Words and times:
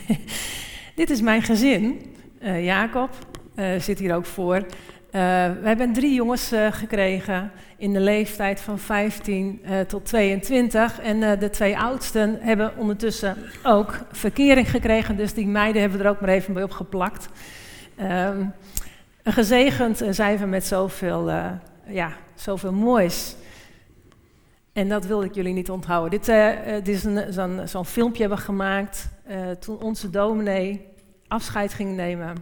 Dit 0.94 1.10
is 1.10 1.20
mijn 1.20 1.42
gezin. 1.42 2.14
Uh, 2.42 2.64
Jacob 2.64 3.10
uh, 3.56 3.80
zit 3.80 3.98
hier 3.98 4.14
ook 4.14 4.26
voor. 4.26 4.56
Uh, 4.56 4.62
we 5.60 5.62
hebben 5.62 5.92
drie 5.92 6.14
jongens 6.14 6.52
gekregen 6.70 7.50
in 7.76 7.92
de 7.92 8.00
leeftijd 8.00 8.60
van 8.60 8.78
15 8.78 9.60
tot 9.86 10.04
22. 10.04 11.00
En 11.00 11.38
de 11.38 11.50
twee 11.50 11.78
oudsten 11.78 12.38
hebben 12.40 12.72
ondertussen 12.76 13.36
ook 13.62 13.98
verkering 14.12 14.70
gekregen. 14.70 15.16
Dus 15.16 15.34
die 15.34 15.46
meiden 15.46 15.80
hebben 15.80 16.00
er 16.00 16.08
ook 16.08 16.20
maar 16.20 16.30
even 16.30 16.54
bij 16.54 16.62
opgeplakt. 16.62 17.28
Ehm, 17.96 18.44
gezegend 19.24 20.02
zijn 20.10 20.38
we 20.38 20.46
met 20.46 20.64
zoveel, 20.64 21.30
ja, 21.86 22.12
zoveel 22.34 22.72
moois. 22.72 23.36
En 24.72 24.88
dat 24.88 25.06
wilde 25.06 25.26
ik 25.26 25.34
jullie 25.34 25.54
niet 25.54 25.70
onthouden. 25.70 26.20
Dit, 26.20 26.32
dit 26.84 26.94
is 26.94 27.34
zo'n 27.34 27.60
zo 27.66 27.84
filmpje 27.84 28.20
hebben 28.20 28.38
we 28.38 28.44
gemaakt 28.44 29.08
toen 29.60 29.80
onze 29.80 30.10
dominee 30.10 30.88
afscheid 31.28 31.74
ging 31.74 31.96
nemen. 31.96 32.36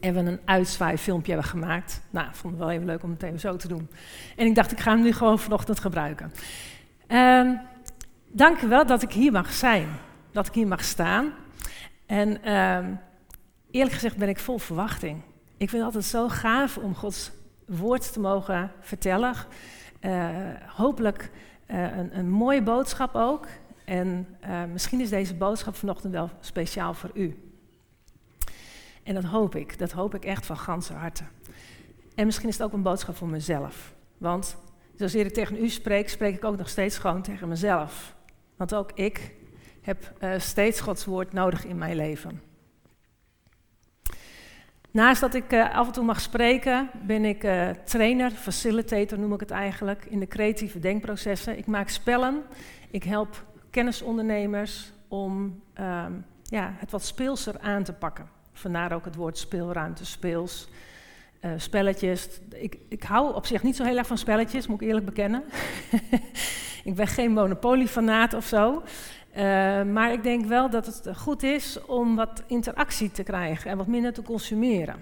En 0.00 0.14
we 0.14 0.20
een 0.20 0.40
uitzwaai-filmpje 0.44 1.32
hebben 1.32 1.50
gemaakt. 1.50 2.00
Nou, 2.10 2.28
vond 2.32 2.52
het 2.52 2.62
wel 2.62 2.70
even 2.70 2.86
leuk 2.86 3.02
om 3.02 3.10
het 3.10 3.22
even 3.22 3.40
zo 3.40 3.56
te 3.56 3.68
doen. 3.68 3.88
En 4.36 4.46
ik 4.46 4.54
dacht, 4.54 4.72
ik 4.72 4.80
ga 4.80 4.90
hem 4.90 5.02
nu 5.02 5.12
gewoon 5.12 5.38
vanochtend 5.38 5.80
gebruiken. 5.80 6.32
Um, 7.08 7.60
dank 8.26 8.60
u 8.60 8.68
wel 8.68 8.86
dat 8.86 9.02
ik 9.02 9.12
hier 9.12 9.32
mag 9.32 9.52
zijn. 9.52 9.88
Dat 10.32 10.46
ik 10.46 10.54
hier 10.54 10.66
mag 10.66 10.84
staan. 10.84 11.32
En 12.06 12.28
uh, 12.44 12.78
eerlijk 13.70 13.94
gezegd 13.94 14.16
ben 14.16 14.28
ik 14.28 14.38
vol 14.38 14.58
verwachting. 14.58 15.22
Ik 15.56 15.68
vind 15.68 15.72
het 15.72 15.94
altijd 15.94 16.04
zo 16.04 16.28
gaaf 16.28 16.76
om 16.76 16.94
Gods 16.94 17.30
woord 17.66 18.12
te 18.12 18.20
mogen 18.20 18.72
vertellen. 18.80 19.34
Uh, 20.00 20.28
hopelijk 20.66 21.30
uh, 21.70 21.96
een, 21.96 22.18
een, 22.18 22.30
mooie 22.30 22.62
boodschap 22.62 23.14
ook. 23.14 23.46
En 23.90 24.26
uh, 24.44 24.64
misschien 24.72 25.00
is 25.00 25.10
deze 25.10 25.34
boodschap 25.34 25.76
vanochtend 25.76 26.12
wel 26.12 26.30
speciaal 26.40 26.94
voor 26.94 27.10
u. 27.14 27.36
En 29.02 29.14
dat 29.14 29.24
hoop 29.24 29.54
ik, 29.54 29.78
dat 29.78 29.92
hoop 29.92 30.14
ik 30.14 30.24
echt 30.24 30.46
van 30.46 30.56
ganse 30.56 30.92
harte. 30.92 31.24
En 32.14 32.26
misschien 32.26 32.48
is 32.48 32.58
het 32.58 32.66
ook 32.66 32.72
een 32.72 32.82
boodschap 32.82 33.16
voor 33.16 33.28
mezelf. 33.28 33.94
Want 34.18 34.56
zoals 34.96 35.14
ik 35.14 35.32
tegen 35.32 35.56
u 35.56 35.68
spreek, 35.68 36.08
spreek 36.08 36.34
ik 36.34 36.44
ook 36.44 36.56
nog 36.56 36.68
steeds 36.68 36.98
gewoon 36.98 37.22
tegen 37.22 37.48
mezelf. 37.48 38.14
Want 38.56 38.74
ook 38.74 38.92
ik 38.94 39.34
heb 39.80 40.12
uh, 40.20 40.32
steeds 40.38 40.80
Gods 40.80 41.04
woord 41.04 41.32
nodig 41.32 41.64
in 41.64 41.78
mijn 41.78 41.96
leven. 41.96 42.42
Naast 44.90 45.20
dat 45.20 45.34
ik 45.34 45.52
uh, 45.52 45.74
af 45.74 45.86
en 45.86 45.92
toe 45.92 46.04
mag 46.04 46.20
spreken, 46.20 46.90
ben 47.06 47.24
ik 47.24 47.46
trainer, 47.84 48.30
facilitator 48.30 49.18
noem 49.18 49.32
ik 49.32 49.40
het 49.40 49.50
eigenlijk, 49.50 50.04
in 50.04 50.20
de 50.20 50.28
creatieve 50.28 50.78
denkprocessen. 50.78 51.58
Ik 51.58 51.66
maak 51.66 51.88
spellen, 51.88 52.42
ik 52.90 53.04
help 53.04 53.48
kennisondernemers 53.70 54.92
om 55.08 55.62
ehm, 55.72 56.12
ja, 56.42 56.74
het 56.76 56.90
wat 56.90 57.04
speelser 57.04 57.60
aan 57.60 57.82
te 57.82 57.92
pakken. 57.92 58.28
Vandaar 58.52 58.92
ook 58.92 59.04
het 59.04 59.14
woord 59.14 59.38
speelruimte, 59.38 60.06
speels. 60.06 60.68
Uh, 61.44 61.50
spelletjes. 61.56 62.28
Ik, 62.50 62.78
ik 62.88 63.02
hou 63.02 63.34
op 63.34 63.46
zich 63.46 63.62
niet 63.62 63.76
zo 63.76 63.84
heel 63.84 63.96
erg 63.96 64.06
van 64.06 64.18
spelletjes, 64.18 64.66
moet 64.66 64.80
ik 64.80 64.88
eerlijk 64.88 65.06
bekennen. 65.06 65.44
ik 66.84 66.94
ben 66.94 67.06
geen 67.06 67.32
monopoliefanaat 67.32 68.34
of 68.34 68.46
zo. 68.46 68.82
Uh, 69.36 69.42
maar 69.82 70.12
ik 70.12 70.22
denk 70.22 70.44
wel 70.44 70.70
dat 70.70 70.86
het 70.86 71.16
goed 71.16 71.42
is 71.42 71.84
om 71.84 72.16
wat 72.16 72.42
interactie 72.46 73.10
te 73.10 73.22
krijgen 73.22 73.70
en 73.70 73.76
wat 73.76 73.86
minder 73.86 74.12
te 74.12 74.22
consumeren. 74.22 74.96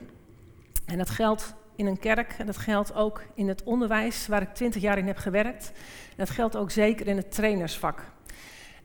En 0.86 0.98
dat 0.98 1.11
geldt 1.11 1.55
in 1.77 1.86
een 1.86 1.98
kerk 1.98 2.34
en 2.39 2.46
dat 2.46 2.56
geldt 2.56 2.94
ook 2.94 3.22
in 3.34 3.48
het 3.48 3.62
onderwijs 3.62 4.27
waar 4.27 4.42
ik 4.42 4.55
twintig 4.55 4.83
jaar 4.83 4.98
in 4.98 5.06
heb 5.06 5.16
gewerkt. 5.16 5.72
Dat 6.16 6.30
geldt 6.30 6.56
ook 6.56 6.70
zeker 6.70 7.06
in 7.06 7.16
het 7.16 7.33
trainersvak. 7.34 8.02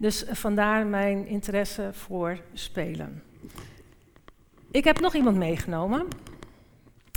Dus 0.04 0.24
vandaar 0.32 0.86
mijn 0.86 1.28
interesse 1.28 1.90
voor 1.92 2.38
spelen. 2.54 3.24
Ik 4.72 4.84
heb 4.84 5.00
nog 5.00 5.16
iemand 5.16 5.38
meegenomen. 5.38 6.08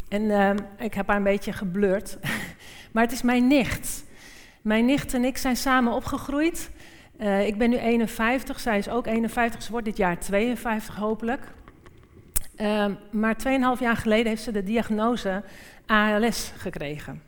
En 0.08 0.22
uh, 0.22 0.50
ik 0.78 0.94
heb 0.94 1.06
haar 1.06 1.16
een 1.16 1.22
beetje 1.22 1.52
geblurred. 1.52 2.18
maar 2.92 3.02
het 3.02 3.12
is 3.12 3.22
mijn 3.22 3.46
nicht. 3.46 4.04
Mijn 4.62 4.84
nicht 4.84 5.14
en 5.14 5.24
ik 5.24 5.36
zijn 5.36 5.56
samen 5.56 5.92
opgegroeid. 5.92 6.70
Uh, 7.20 7.46
ik 7.46 7.58
ben 7.58 7.70
nu 7.70 7.76
51, 7.76 8.60
zij 8.60 8.78
is 8.78 8.88
ook 8.88 9.06
51. 9.06 9.62
Ze 9.62 9.70
wordt 9.70 9.86
dit 9.86 9.96
jaar 9.96 10.18
52 10.18 10.96
hopelijk. 10.96 11.42
Uh, 12.56 12.86
maar 13.10 13.36
2,5 13.76 13.80
jaar 13.80 13.96
geleden 13.96 14.26
heeft 14.26 14.42
ze 14.42 14.52
de 14.52 14.62
diagnose 14.62 15.42
ALS 15.86 16.52
gekregen. 16.56 17.22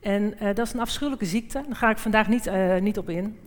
En 0.00 0.34
uh, 0.34 0.54
dat 0.54 0.66
is 0.66 0.72
een 0.72 0.80
afschuwelijke 0.80 1.26
ziekte. 1.26 1.64
Daar 1.66 1.76
ga 1.76 1.90
ik 1.90 1.98
vandaag 1.98 2.28
niet, 2.28 2.50
niet 2.80 2.98
op 2.98 3.08
in. 3.08 3.38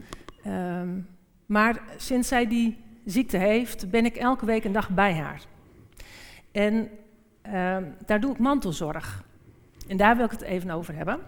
Ehm, 0.46 1.00
maar 1.46 1.82
sinds 1.98 2.28
zij 2.28 2.48
die 2.48 2.84
ziekte 3.06 3.38
heeft, 3.38 3.90
ben 3.90 4.06
ik 4.06 4.16
elke 4.16 4.46
week 4.46 4.64
een 4.64 4.72
dag 4.72 4.90
bij 4.90 5.14
haar. 5.14 5.42
En 6.52 6.90
uh, 7.48 7.78
daar 8.06 8.20
doe 8.20 8.32
ik 8.32 8.40
mantelzorg. 8.40 9.24
En 9.88 9.98
daar 9.98 10.16
wil 10.16 10.26
ik 10.26 10.32
het 10.32 10.42
even 10.42 10.70
over 10.70 10.96
hebben. 10.96 11.20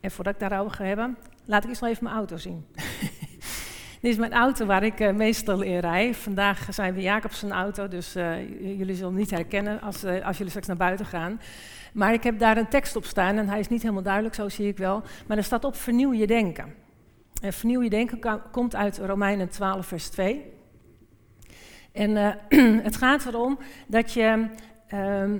En 0.00 0.10
voordat 0.10 0.34
ik 0.34 0.40
daarover 0.40 0.76
ga 0.76 0.84
hebben, 0.84 1.16
laat 1.44 1.62
ik 1.62 1.68
eens 1.68 1.80
nog 1.80 1.90
even 1.90 2.04
mijn 2.04 2.16
auto 2.16 2.36
zien. 2.36 2.66
Dit 4.04 4.12
is 4.12 4.18
mijn 4.18 4.32
auto 4.32 4.66
waar 4.66 4.82
ik 4.82 5.00
uh, 5.00 5.12
meestal 5.12 5.62
in 5.62 5.78
rij. 5.78 6.14
Vandaag 6.14 6.66
zijn 6.70 6.94
we 6.94 7.00
Jacobs 7.00 7.42
auto, 7.42 7.88
dus 7.88 8.16
uh, 8.16 8.48
jullie 8.78 8.94
zullen 8.94 9.14
niet 9.14 9.30
herkennen 9.30 9.80
als, 9.80 10.04
uh, 10.04 10.26
als 10.26 10.36
jullie 10.36 10.50
straks 10.50 10.66
naar 10.66 10.76
buiten 10.76 11.06
gaan. 11.06 11.40
Maar 11.92 12.12
ik 12.12 12.22
heb 12.22 12.38
daar 12.38 12.56
een 12.56 12.68
tekst 12.68 12.96
op 12.96 13.04
staan 13.04 13.36
en 13.36 13.48
hij 13.48 13.58
is 13.58 13.68
niet 13.68 13.82
helemaal 13.82 14.02
duidelijk, 14.02 14.34
zo 14.34 14.48
zie 14.48 14.68
ik 14.68 14.76
wel. 14.76 15.02
Maar 15.26 15.36
er 15.36 15.44
staat 15.44 15.64
op 15.64 15.76
vernieuw 15.76 16.12
je 16.12 16.26
denken. 16.26 16.74
En 17.42 17.52
vernieuw 17.52 17.82
je 17.82 17.90
denken 17.90 18.40
komt 18.50 18.74
uit 18.74 18.98
Romeinen 18.98 19.48
12, 19.48 19.86
vers 19.86 20.08
2. 20.08 20.52
En 21.92 22.38
het 22.88 22.96
gaat 22.96 23.26
erom 23.26 23.58
dat 23.86 24.12
je, 24.12 24.46
uh, 24.94 25.30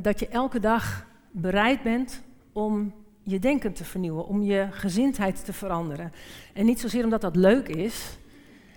dat 0.00 0.20
je 0.20 0.28
elke 0.28 0.60
dag 0.60 1.06
bereid 1.30 1.82
bent 1.82 2.22
om 2.52 2.94
je 3.28 3.38
denken 3.38 3.72
te 3.72 3.84
vernieuwen, 3.84 4.26
om 4.26 4.42
je 4.42 4.66
gezindheid 4.70 5.44
te 5.44 5.52
veranderen. 5.52 6.12
En 6.52 6.64
niet 6.64 6.80
zozeer 6.80 7.04
omdat 7.04 7.20
dat 7.20 7.36
leuk 7.36 7.68
is, 7.68 8.18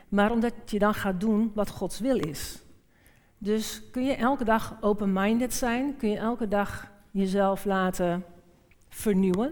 maar 0.10 0.32
omdat 0.32 0.54
je 0.66 0.80
dan 0.80 0.94
gaat 0.94 1.20
doen 1.20 1.52
wat 1.56 1.70
Gods 1.70 2.00
wil 2.00 2.18
is. 2.18 2.62
Dus 3.38 3.82
kun 3.92 4.04
je 4.04 4.16
elke 4.16 4.44
dag 4.44 4.78
open-minded 4.82 5.54
zijn, 5.54 5.98
kun 5.98 6.10
je 6.10 6.18
elke 6.18 6.48
dag 6.48 6.92
jezelf 7.12 7.66
laten 7.66 8.26
vernieuwen 8.90 9.50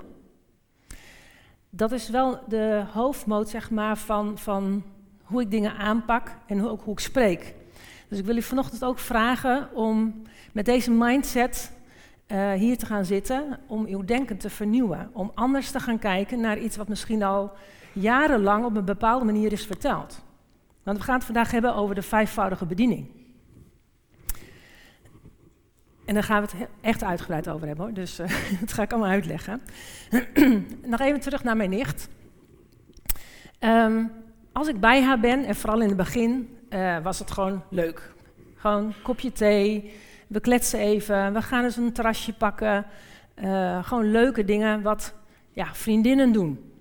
dat 1.69 1.91
is 1.91 2.09
wel 2.09 2.39
de 2.47 2.83
hoofdmoot 2.93 3.49
zeg 3.49 3.71
maar, 3.71 3.97
van, 3.97 4.37
van 4.37 4.83
hoe 5.23 5.41
ik 5.41 5.51
dingen 5.51 5.77
aanpak 5.77 6.35
en 6.47 6.67
ook 6.67 6.81
hoe 6.81 6.93
ik 6.93 6.99
spreek. 6.99 7.55
Dus 8.07 8.19
ik 8.19 8.25
wil 8.25 8.37
u 8.37 8.41
vanochtend 8.41 8.83
ook 8.83 8.99
vragen 8.99 9.73
om 9.73 10.21
met 10.51 10.65
deze 10.65 10.91
mindset 10.91 11.71
uh, 12.31 12.51
hier 12.51 12.77
te 12.77 12.85
gaan 12.85 13.05
zitten, 13.05 13.59
om 13.67 13.85
uw 13.85 14.05
denken 14.05 14.37
te 14.37 14.49
vernieuwen. 14.49 15.09
Om 15.13 15.31
anders 15.35 15.71
te 15.71 15.79
gaan 15.79 15.99
kijken 15.99 16.39
naar 16.39 16.59
iets 16.59 16.77
wat 16.77 16.87
misschien 16.87 17.23
al 17.23 17.51
jarenlang 17.93 18.65
op 18.65 18.75
een 18.75 18.85
bepaalde 18.85 19.25
manier 19.25 19.51
is 19.51 19.65
verteld. 19.65 20.21
Want 20.83 20.97
we 20.97 21.03
gaan 21.03 21.15
het 21.15 21.25
vandaag 21.25 21.51
hebben 21.51 21.75
over 21.75 21.95
de 21.95 22.01
vijfvoudige 22.01 22.65
bediening. 22.65 23.07
En 26.05 26.13
daar 26.13 26.23
gaan 26.23 26.43
we 26.43 26.57
het 26.57 26.67
echt 26.81 27.03
uitgebreid 27.03 27.49
over 27.49 27.67
hebben 27.67 27.85
hoor, 27.85 27.93
dus 27.93 28.19
uh, 28.19 28.27
dat 28.59 28.73
ga 28.73 28.81
ik 28.81 28.91
allemaal 28.91 29.09
uitleggen. 29.09 29.61
Nog 30.83 30.99
even 30.99 31.19
terug 31.19 31.43
naar 31.43 31.57
mijn 31.57 31.69
nicht. 31.69 32.09
Um, 33.59 34.11
als 34.51 34.67
ik 34.67 34.79
bij 34.79 35.03
haar 35.03 35.19
ben, 35.19 35.45
en 35.45 35.55
vooral 35.55 35.81
in 35.81 35.87
het 35.87 35.97
begin, 35.97 36.57
uh, 36.69 36.97
was 37.03 37.19
het 37.19 37.31
gewoon 37.31 37.63
leuk. 37.69 38.13
Gewoon 38.55 38.93
kopje 39.03 39.31
thee, 39.31 39.93
we 40.29 40.39
kletsen 40.39 40.79
even, 40.79 41.33
we 41.33 41.41
gaan 41.41 41.63
eens 41.63 41.77
een 41.77 41.93
terrasje 41.93 42.33
pakken. 42.33 42.85
Uh, 43.35 43.83
gewoon 43.83 44.11
leuke 44.11 44.45
dingen 44.45 44.81
wat 44.81 45.13
ja, 45.51 45.73
vriendinnen 45.73 46.31
doen. 46.31 46.71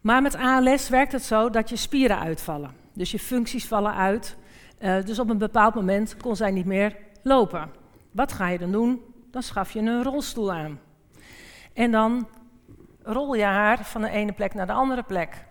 Maar 0.00 0.22
met 0.22 0.36
ALS 0.36 0.88
werkt 0.88 1.12
het 1.12 1.22
zo 1.22 1.50
dat 1.50 1.68
je 1.68 1.76
spieren 1.76 2.18
uitvallen. 2.18 2.74
Dus 2.92 3.10
je 3.10 3.18
functies 3.18 3.66
vallen 3.66 3.94
uit. 3.94 4.36
Uh, 4.80 5.04
dus 5.04 5.18
op 5.18 5.30
een 5.30 5.38
bepaald 5.38 5.74
moment 5.74 6.16
kon 6.16 6.36
zij 6.36 6.50
niet 6.50 6.66
meer 6.66 6.96
lopen. 7.22 7.70
Wat 8.10 8.32
ga 8.32 8.48
je 8.48 8.58
dan 8.58 8.72
doen? 8.72 9.00
Dan 9.30 9.42
schaf 9.42 9.72
je 9.72 9.78
een 9.78 10.02
rolstoel 10.02 10.52
aan. 10.52 10.80
En 11.72 11.90
dan 11.90 12.28
rol 13.02 13.34
je 13.34 13.44
haar 13.44 13.84
van 13.84 14.00
de 14.00 14.10
ene 14.10 14.32
plek 14.32 14.54
naar 14.54 14.66
de 14.66 14.72
andere 14.72 15.02
plek. 15.02 15.44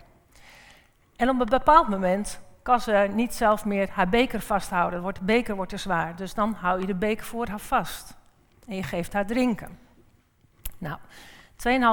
En 1.16 1.28
op 1.28 1.40
een 1.40 1.48
bepaald 1.48 1.88
moment 1.88 2.40
kan 2.62 2.80
ze 2.80 3.08
niet 3.12 3.34
zelf 3.34 3.64
meer 3.64 3.88
haar 3.90 4.08
beker 4.08 4.40
vasthouden. 4.40 5.14
de 5.14 5.20
beker 5.22 5.54
wordt 5.54 5.70
te 5.70 5.76
zwaar. 5.76 6.16
Dus 6.16 6.34
dan 6.34 6.54
hou 6.60 6.80
je 6.80 6.86
de 6.86 6.94
beker 6.94 7.24
voor 7.24 7.48
haar 7.48 7.58
vast. 7.58 8.14
En 8.66 8.76
je 8.76 8.82
geeft 8.82 9.12
haar 9.12 9.26
drinken. 9.26 9.78
Nou, 10.78 10.98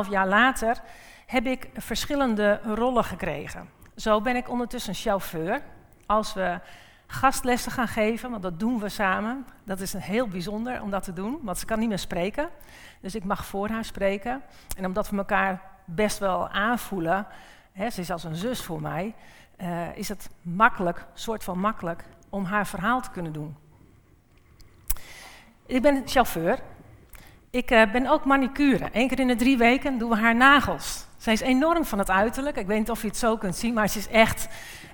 2,5 0.06 0.10
jaar 0.10 0.28
later 0.28 0.82
heb 1.26 1.46
ik 1.46 1.70
verschillende 1.74 2.60
rollen 2.64 3.04
gekregen. 3.04 3.70
Zo 3.96 4.22
ben 4.22 4.36
ik 4.36 4.50
ondertussen 4.50 4.94
chauffeur. 4.94 5.62
Als 6.06 6.34
we 6.34 6.60
gastlessen 7.08 7.72
gaan 7.72 7.88
geven, 7.88 8.30
want 8.30 8.44
dat 8.44 8.60
doen 8.60 8.80
we 8.80 8.90
samen. 8.90 9.46
Dat 9.64 9.80
is 9.80 9.94
heel 9.94 10.28
bijzonder 10.28 10.82
om 10.82 10.90
dat 10.90 11.04
te 11.04 11.14
doen, 11.14 11.40
want 11.42 11.58
ze 11.58 11.66
kan 11.66 11.80
niet 11.80 11.90
meer 11.90 12.00
spreken. 12.00 12.50
Dus 13.02 13.16
ik 13.16 13.24
mag 13.24 13.46
voor 13.46 13.70
haar 13.70 13.86
spreken. 13.86 14.42
En 14.78 14.86
omdat 14.86 15.10
we 15.10 15.18
elkaar 15.18 15.62
best 15.86 16.20
wel 16.20 16.50
aanvoelen, 16.50 17.28
hè, 17.72 17.90
ze 17.90 18.02
is 18.02 18.12
als 18.12 18.24
een 18.24 18.36
zus 18.36 18.62
voor 18.62 18.82
mij, 18.82 19.16
uh, 19.62 19.98
is 19.98 20.10
het 20.10 20.30
makkelijk, 20.42 21.06
soort 21.14 21.44
van 21.44 21.60
makkelijk, 21.60 22.04
om 22.30 22.44
haar 22.44 22.68
verhaal 22.68 23.02
te 23.02 23.10
kunnen 23.10 23.34
doen. 23.34 23.56
Ik 25.66 25.82
ben 25.82 26.02
chauffeur. 26.06 26.60
Ik 27.50 27.72
uh, 27.72 27.92
ben 27.92 28.08
ook 28.08 28.26
manicure. 28.26 28.90
Eén 28.92 29.08
keer 29.08 29.20
in 29.20 29.28
de 29.28 29.36
drie 29.36 29.58
weken 29.58 29.98
doen 29.98 30.10
we 30.10 30.16
haar 30.16 30.36
nagels. 30.36 31.06
Zij 31.18 31.34
is 31.34 31.42
enorm 31.42 31.86
van 31.86 32.00
het 32.00 32.10
uiterlijk. 32.10 32.58
Ik 32.58 32.68
weet 32.68 32.78
niet 32.78 32.90
of 32.90 33.02
je 33.02 33.08
het 33.08 33.18
zo 33.18 33.38
kunt 33.38 33.56
zien, 33.56 33.74
maar 33.74 33.88
ze 33.88 33.98
is 33.98 34.08
echt, 34.08 34.48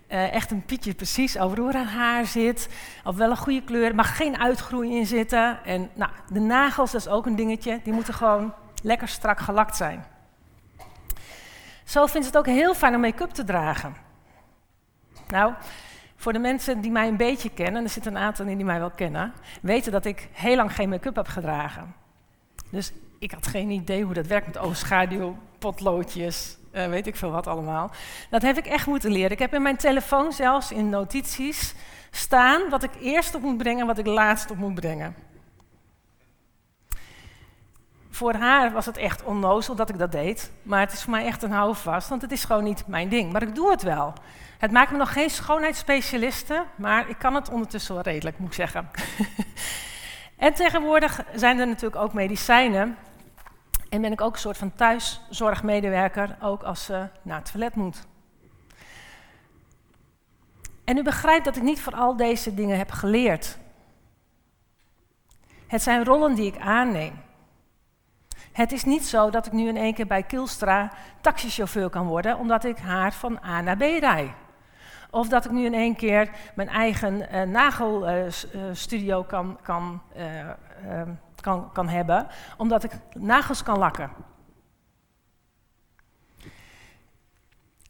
uh, 0.08 0.34
echt 0.34 0.52
een 0.52 0.66
pietje 0.66 0.94
precies 0.94 1.38
over 1.38 1.60
hoe 1.60 1.74
haar 1.74 1.86
haar 1.86 2.26
zit. 2.26 2.70
Of 3.04 3.16
wel 3.16 3.30
een 3.30 3.38
goede 3.38 3.64
kleur. 3.64 3.86
Er 3.86 3.96
mag 3.96 4.18
geen 4.18 4.38
uitgroei 4.38 4.98
in 4.98 5.06
zitten. 5.06 5.64
En 5.64 5.90
nou, 5.94 6.12
de 6.32 6.40
nagels, 6.40 6.92
dat 6.92 7.02
is 7.02 7.08
ook 7.08 7.26
een 7.26 7.36
dingetje. 7.36 7.80
Die 7.84 7.94
moeten 7.94 8.14
gewoon 8.14 8.54
lekker 8.84 9.08
strak 9.08 9.40
gelakt 9.40 9.76
zijn. 9.76 10.06
Zo 11.84 12.06
vindt 12.06 12.28
ze 12.28 12.38
het 12.38 12.38
ook 12.38 12.54
heel 12.54 12.74
fijn 12.74 12.96
om 12.96 13.02
make-up 13.02 13.30
te 13.30 13.44
dragen. 13.44 14.05
Nou, 15.28 15.54
voor 16.16 16.34
de 16.34 16.40
mensen 16.40 16.82
die 16.82 16.92
mij 16.92 17.08
een 17.08 17.18
beetje 17.18 17.50
kennen, 17.50 17.76
en 17.76 17.84
er 17.84 17.90
zitten 17.90 18.16
een 18.16 18.22
aantal 18.22 18.46
in 18.46 18.58
die 18.58 18.66
mij 18.66 18.80
wel 18.80 18.92
kennen, 18.92 19.34
weten 19.62 19.92
dat 19.92 20.06
ik 20.06 20.30
heel 20.32 20.56
lang 20.56 20.76
geen 20.76 20.90
make-up 20.90 21.16
heb 21.16 21.28
gedragen. 21.28 21.96
Dus 22.70 22.94
ik 23.20 23.32
had 23.32 23.48
geen 23.48 23.70
idee 23.70 24.04
hoe 24.04 24.14
dat 24.14 24.28
werkt 24.28 24.48
met 24.48 24.58
oogschaduw, 24.58 25.38
potloodjes, 25.60 26.58
uh, 26.72 26.86
weet 26.88 27.08
ik 27.08 27.16
veel 27.16 27.32
wat 27.32 27.48
allemaal. 27.48 27.92
Dat 28.30 28.42
heb 28.42 28.58
ik 28.58 28.66
echt 28.66 28.88
moeten 28.88 29.12
leren. 29.12 29.32
Ik 29.32 29.40
heb 29.40 29.54
in 29.54 29.62
mijn 29.62 29.78
telefoon 29.78 30.32
zelfs 30.32 30.72
in 30.72 30.90
notities 30.90 31.76
staan 32.12 32.70
wat 32.70 32.84
ik 32.84 32.92
eerst 33.02 33.36
op 33.36 33.42
moet 33.42 33.58
brengen 33.58 33.82
en 33.82 33.88
wat 33.88 33.98
ik 33.98 34.06
laatst 34.06 34.52
op 34.52 34.58
moet 34.58 34.74
brengen. 34.74 35.16
Voor 38.16 38.34
haar 38.34 38.72
was 38.72 38.86
het 38.86 38.98
echt 38.98 39.24
onnozel 39.24 39.76
dat 39.76 39.90
ik 39.90 39.98
dat 39.98 40.12
deed, 40.12 40.52
maar 40.64 40.80
het 40.80 40.94
is 40.94 41.04
voor 41.04 41.12
mij 41.12 41.26
echt 41.26 41.44
een 41.44 41.52
houvast, 41.52 42.10
want 42.10 42.22
het 42.22 42.32
is 42.32 42.44
gewoon 42.46 42.64
niet 42.64 42.88
mijn 42.88 43.10
ding. 43.10 43.32
Maar 43.32 43.42
ik 43.42 43.56
doe 43.56 43.72
het 43.72 43.82
wel. 43.82 44.14
Het 44.58 44.72
maakt 44.72 44.92
me 44.92 44.98
nog 44.98 45.14
geen 45.14 45.30
schoonheidsspecialiste, 45.30 46.64
maar 46.76 47.10
ik 47.10 47.18
kan 47.18 47.36
het 47.36 47.50
ondertussen 47.50 47.94
wel 47.94 48.04
redelijk, 48.04 48.40
moet 48.40 48.48
ik 48.48 48.54
zeggen. 48.54 48.90
en 50.38 50.54
tegenwoordig 50.54 51.24
zijn 51.34 51.60
er 51.60 51.68
natuurlijk 51.68 52.02
ook 52.02 52.14
medicijnen. 52.14 52.98
En 53.90 54.02
ben 54.02 54.12
ik 54.12 54.22
ook 54.22 54.34
een 54.34 54.40
soort 54.40 54.58
van 54.58 54.76
thuiszorgmedewerker, 54.76 56.38
ook 56.42 56.64
als 56.64 56.86
ze 56.86 57.08
naar 57.22 57.38
het 57.38 57.52
toilet 57.52 57.76
moet. 57.76 58.08
En 60.84 60.98
u 60.98 61.04
begrijpt 61.04 61.46
dat 61.46 61.56
ik 61.56 61.64
niet 61.64 61.82
voor 61.82 61.96
al 61.96 62.16
deze 62.16 62.54
dingen 62.54 62.78
heb 62.78 62.92
geleerd. 62.92 63.58
Het 65.68 65.82
zijn 65.82 66.04
rollen 66.04 66.36
die 66.36 66.54
ik 66.54 66.60
aanneem. 66.60 67.24
Het 68.56 68.72
is 68.72 68.84
niet 68.84 69.06
zo 69.06 69.30
dat 69.30 69.46
ik 69.46 69.52
nu 69.52 69.68
in 69.68 69.78
één 69.78 69.94
keer 69.94 70.08
bij 70.08 70.24
Kilstra 70.24 70.92
taxichauffeur 71.22 71.90
kan 71.90 72.08
worden, 72.08 72.38
omdat 72.38 72.64
ik 72.64 72.78
haar 72.78 73.14
van 73.14 73.40
A 73.44 73.62
naar 73.62 73.78
B 73.78 73.82
rijd. 73.82 74.32
Of 75.10 75.28
dat 75.28 75.46
ik 75.46 75.52
nu 75.52 75.66
in 75.66 75.74
één 75.74 75.96
keer 75.96 76.30
mijn 76.56 76.68
eigen 76.68 77.36
uh, 77.36 77.42
nagelstudio 77.42 79.24
kan, 79.24 79.60
kan, 79.62 80.02
uh, 80.18 80.52
kan, 81.42 81.72
kan 81.72 81.88
hebben, 81.88 82.28
omdat 82.58 82.84
ik 82.84 82.92
nagels 83.14 83.64
kan 83.64 83.78
lakken. 83.78 84.12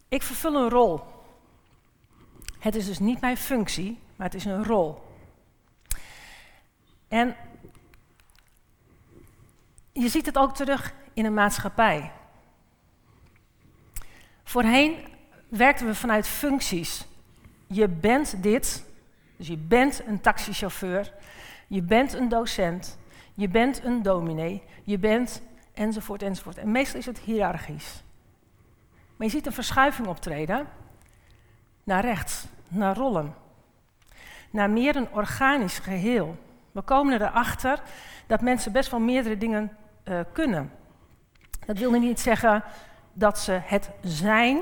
Ik 0.08 0.24
vervul 0.24 0.56
een 0.56 0.70
rol. 0.70 1.02
Het 2.60 2.76
is 2.76 2.86
dus 2.86 3.00
niet 3.00 3.22
mijn 3.22 3.38
functie, 3.38 4.00
maar 4.16 4.28
het 4.28 4.36
is 4.36 4.46
een 4.46 4.64
rol. 4.64 5.04
En 7.08 7.36
je 10.02 10.10
ziet 10.10 10.26
het 10.26 10.38
ook 10.38 10.56
terug 10.56 10.94
in 11.14 11.26
een 11.26 11.34
maatschappij. 11.34 12.12
Voorheen 14.44 14.96
werkten 15.50 15.86
we 15.86 15.96
vanuit 15.96 16.28
functies. 16.28 17.06
Je 17.68 17.88
bent 17.88 18.44
dit, 18.44 18.86
dus 19.38 19.48
je 19.48 19.58
bent 19.58 20.02
een 20.08 20.22
taxichauffeur, 20.22 21.14
je 21.68 21.82
bent 21.82 22.14
een 22.14 22.30
docent, 22.30 22.98
je 23.34 23.48
bent 23.48 23.84
een 23.84 24.02
dominee, 24.02 24.64
je 24.84 24.98
bent 24.98 25.42
enzovoort 25.74 26.22
enzovoort. 26.22 26.58
En 26.58 26.72
meestal 26.72 27.00
is 27.00 27.06
het 27.06 27.20
hiërarchisch. 27.20 28.04
Maar 29.16 29.28
je 29.28 29.34
ziet 29.34 29.46
een 29.46 29.52
verschuiving 29.52 30.08
optreden 30.08 30.68
naar 31.84 32.02
rechts, 32.02 32.46
naar 32.68 32.96
rollen, 32.96 33.36
naar 34.50 34.70
meer 34.70 34.96
een 34.96 35.12
organisch 35.12 35.80
geheel. 35.80 36.38
We 36.72 36.82
komen 36.82 37.22
erachter 37.22 37.82
dat 38.28 38.42
mensen 38.42 38.72
best 38.72 38.92
wel 38.92 39.00
meerdere 39.00 39.38
dingen 39.38 39.78
uh, 40.06 40.20
kunnen. 40.34 40.72
Dat 41.66 41.78
wil 41.78 41.92
niet 41.92 42.20
zeggen 42.20 42.64
dat 43.14 43.40
ze 43.40 43.52
het 43.52 43.90
zijn 44.02 44.60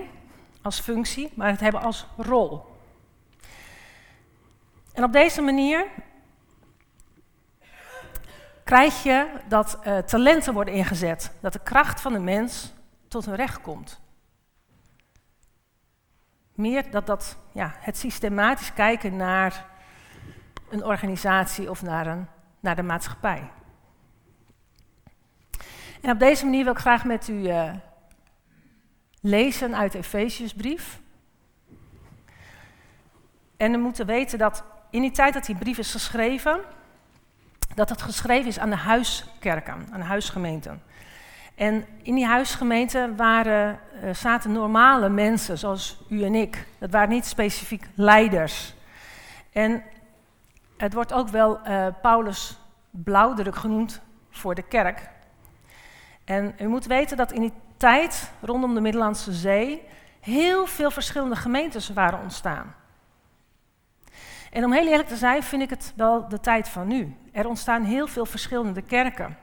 als 0.62 0.80
functie, 0.80 1.32
maar 1.36 1.50
het 1.50 1.60
hebben 1.60 1.82
als 1.82 2.08
rol. 2.18 2.66
En 4.94 5.04
op 5.04 5.14
deze 5.14 5.42
manier 5.42 5.86
krijg 8.64 9.04
je 9.04 9.28
dat 9.48 9.80
uh, 9.88 9.98
talenten 9.98 10.54
worden 10.54 10.74
ingezet, 10.74 11.32
dat 11.40 11.54
de 11.54 11.60
kracht 11.60 12.02
van 12.02 12.14
de 12.14 12.20
mens 12.20 12.74
tot 13.08 13.26
hun 13.26 13.36
recht 13.36 13.62
komt. 13.62 14.02
Meer 16.54 16.92
dat, 16.92 17.08
dat 17.08 17.38
ja, 17.52 17.76
het 17.80 17.98
systematisch 17.98 18.74
kijken 18.74 19.16
naar 19.16 19.66
een 20.70 20.84
organisatie 20.84 21.70
of 21.70 21.82
naar, 21.82 22.08
een, 22.08 22.28
naar 22.60 22.76
de 22.76 22.84
maatschappij. 22.84 23.52
En 26.04 26.12
op 26.12 26.20
deze 26.20 26.46
manier 26.46 26.64
wil 26.64 26.74
ik 26.74 26.80
graag 26.80 27.06
met 27.06 27.28
u 27.28 27.34
uh, 27.34 27.74
lezen 29.22 29.76
uit 29.76 29.92
de 29.92 29.98
Efeziusbrief. 29.98 31.00
En 33.58 33.72
we 33.72 33.78
moeten 33.78 34.06
weten 34.06 34.38
dat 34.38 34.64
in 34.90 35.02
die 35.02 35.12
tijd 35.12 35.34
dat 35.34 35.46
die 35.46 35.56
brief 35.56 35.78
is 35.78 35.92
geschreven, 35.92 36.60
dat 37.76 37.90
het 37.90 38.02
geschreven 38.02 38.48
is 38.48 38.60
aan 38.60 38.70
de 38.70 38.76
huiskerken, 38.76 39.88
aan 39.92 40.00
de 40.00 40.06
huisgemeenten. 40.06 40.82
En 41.56 41.86
in 42.02 42.16
die 42.16 42.26
huisgemeenten 42.26 43.16
waren, 43.16 43.80
uh, 44.04 44.14
zaten 44.14 44.52
normale 44.52 45.10
mensen, 45.10 45.58
zoals 45.58 46.04
u 46.10 46.24
en 46.24 46.36
ik. 46.36 46.68
Dat 46.80 46.92
waren 46.92 47.10
niet 47.10 47.26
specifiek 47.26 47.88
leiders. 47.96 48.74
En 49.52 49.84
het 50.78 50.94
wordt 50.94 51.14
ook 51.14 51.30
wel 51.30 51.60
uh, 51.68 51.88
Paulus 52.02 52.58
blauwdruk 52.90 53.56
genoemd 53.56 54.02
voor 54.30 54.56
de 54.56 54.64
kerk. 54.68 55.12
En 56.26 56.56
u 56.60 56.68
moet 56.68 56.86
weten 56.86 57.18
dat 57.18 57.32
in 57.32 57.42
die 57.42 57.54
tijd 57.78 58.32
rondom 58.42 58.74
de 58.74 58.82
Middellandse 58.82 59.34
Zee 59.34 59.88
heel 60.20 60.66
veel 60.66 60.92
verschillende 60.92 61.36
gemeentes 61.36 61.90
waren 61.90 62.20
ontstaan. 62.20 62.76
En 64.52 64.66
om 64.66 64.72
heel 64.72 64.88
eerlijk 64.88 65.08
te 65.08 65.16
zijn, 65.16 65.44
vind 65.44 65.62
ik 65.62 65.70
het 65.70 65.94
wel 65.96 66.28
de 66.28 66.40
tijd 66.40 66.70
van 66.70 66.88
nu. 66.88 67.16
Er 67.32 67.48
ontstaan 67.48 67.84
heel 67.84 68.08
veel 68.08 68.26
verschillende 68.26 68.82
kerken. 68.82 69.38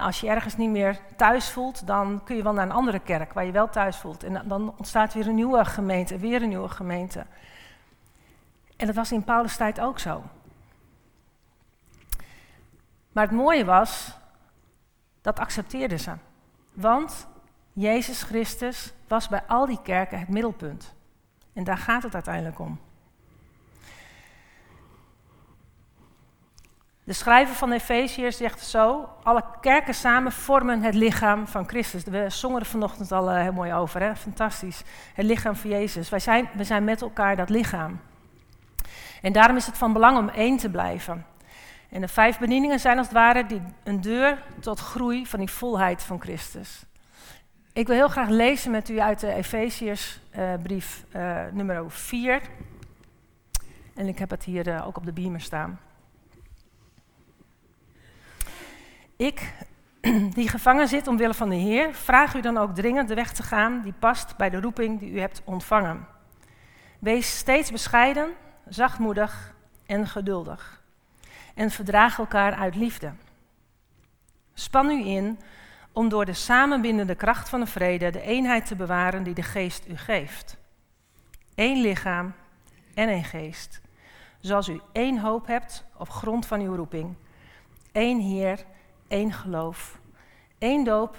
als 0.00 0.20
je 0.20 0.28
ergens 0.28 0.56
niet 0.56 0.70
meer 0.70 0.98
thuis 1.16 1.50
voelt, 1.50 1.86
dan 1.86 2.20
kun 2.24 2.36
je 2.36 2.42
wel 2.42 2.52
naar 2.52 2.64
een 2.64 2.72
andere 2.72 3.00
kerk 3.00 3.32
waar 3.32 3.44
je 3.44 3.52
wel 3.52 3.68
thuis 3.68 3.96
voelt. 3.96 4.24
En 4.24 4.42
dan 4.48 4.74
ontstaat 4.76 5.14
weer 5.14 5.26
een 5.26 5.34
nieuwe 5.34 5.64
gemeente, 5.64 6.18
weer 6.18 6.42
een 6.42 6.48
nieuwe 6.48 6.68
gemeente. 6.68 7.26
En 8.76 8.86
dat 8.86 8.96
was 8.96 9.12
in 9.12 9.24
Paulus' 9.24 9.56
tijd 9.56 9.80
ook 9.80 9.98
zo. 9.98 10.22
Maar 13.12 13.24
het 13.24 13.36
mooie 13.36 13.64
was, 13.64 14.16
dat 15.22 15.38
accepteerden 15.38 16.00
ze. 16.00 16.12
Want 16.72 17.28
Jezus 17.72 18.22
Christus 18.22 18.92
was 19.08 19.28
bij 19.28 19.42
al 19.46 19.66
die 19.66 19.80
kerken 19.82 20.18
het 20.18 20.28
middelpunt. 20.28 20.94
En 21.52 21.64
daar 21.64 21.78
gaat 21.78 22.02
het 22.02 22.14
uiteindelijk 22.14 22.58
om. 22.58 22.80
De 27.04 27.12
schrijver 27.12 27.54
van 27.54 27.72
Efeziërs 27.72 28.36
zegt 28.36 28.60
zo: 28.60 29.08
alle 29.22 29.44
kerken 29.60 29.94
samen 29.94 30.32
vormen 30.32 30.82
het 30.82 30.94
lichaam 30.94 31.46
van 31.46 31.68
Christus. 31.68 32.04
We 32.04 32.24
zongen 32.28 32.60
er 32.60 32.66
vanochtend 32.66 33.12
al 33.12 33.30
uh, 33.30 33.40
heel 33.40 33.52
mooi 33.52 33.74
over, 33.74 34.00
hè? 34.00 34.16
fantastisch. 34.16 34.82
Het 35.14 35.26
lichaam 35.26 35.56
van 35.56 35.70
Jezus. 35.70 36.08
Wij 36.08 36.18
zijn, 36.18 36.48
we 36.54 36.64
zijn 36.64 36.84
met 36.84 37.02
elkaar 37.02 37.36
dat 37.36 37.48
lichaam. 37.48 38.00
En 39.22 39.32
daarom 39.32 39.56
is 39.56 39.66
het 39.66 39.78
van 39.78 39.92
belang 39.92 40.18
om 40.18 40.28
één 40.28 40.56
te 40.56 40.70
blijven. 40.70 41.26
En 41.92 42.00
de 42.00 42.08
vijf 42.08 42.38
bedieningen 42.38 42.80
zijn 42.80 42.98
als 42.98 43.06
het 43.06 43.16
ware 43.16 43.46
die, 43.46 43.62
een 43.84 44.00
deur 44.00 44.42
tot 44.60 44.78
groei 44.78 45.26
van 45.26 45.38
die 45.38 45.50
volheid 45.50 46.02
van 46.02 46.20
Christus. 46.20 46.84
Ik 47.72 47.86
wil 47.86 47.96
heel 47.96 48.08
graag 48.08 48.28
lezen 48.28 48.70
met 48.70 48.88
u 48.88 49.00
uit 49.00 49.20
de 49.20 49.32
Efeziërsbrief 49.32 51.04
uh, 51.16 51.22
uh, 51.22 51.52
nummer 51.52 51.90
4. 51.90 52.42
En 53.94 54.06
ik 54.06 54.18
heb 54.18 54.30
het 54.30 54.44
hier 54.44 54.68
uh, 54.68 54.86
ook 54.86 54.96
op 54.96 55.04
de 55.04 55.12
beamer 55.12 55.40
staan. 55.40 55.80
Ik, 59.16 59.52
die 60.34 60.48
gevangen 60.48 60.88
zit 60.88 61.06
omwille 61.06 61.34
van 61.34 61.48
de 61.48 61.56
Heer, 61.56 61.94
vraag 61.94 62.34
u 62.34 62.40
dan 62.40 62.56
ook 62.56 62.74
dringend 62.74 63.08
de 63.08 63.14
weg 63.14 63.32
te 63.32 63.42
gaan 63.42 63.82
die 63.82 63.94
past 63.98 64.36
bij 64.36 64.50
de 64.50 64.60
roeping 64.60 64.98
die 64.98 65.10
u 65.10 65.20
hebt 65.20 65.42
ontvangen. 65.44 66.06
Wees 66.98 67.38
steeds 67.38 67.70
bescheiden, 67.70 68.30
zachtmoedig 68.68 69.54
en 69.86 70.06
geduldig. 70.06 70.81
En 71.54 71.70
verdraag 71.70 72.18
elkaar 72.18 72.54
uit 72.54 72.74
liefde. 72.74 73.12
Span 74.54 74.90
u 74.90 75.06
in 75.06 75.38
om 75.92 76.08
door 76.08 76.24
de 76.24 76.32
samenbindende 76.32 77.14
kracht 77.14 77.48
van 77.48 77.60
de 77.60 77.66
vrede 77.66 78.10
de 78.10 78.20
eenheid 78.20 78.66
te 78.66 78.76
bewaren 78.76 79.22
die 79.22 79.34
de 79.34 79.42
geest 79.42 79.88
u 79.88 79.96
geeft. 79.96 80.56
Eén 81.54 81.80
lichaam 81.80 82.32
en 82.94 83.08
één 83.08 83.24
geest. 83.24 83.80
Zoals 84.40 84.68
u 84.68 84.80
één 84.92 85.18
hoop 85.18 85.46
hebt 85.46 85.84
op 85.96 86.10
grond 86.10 86.46
van 86.46 86.60
uw 86.60 86.74
roeping. 86.74 87.14
Eén 87.92 88.20
Heer, 88.20 88.64
één 89.08 89.32
geloof. 89.32 89.98
Één 90.58 90.84
doop, 90.84 91.16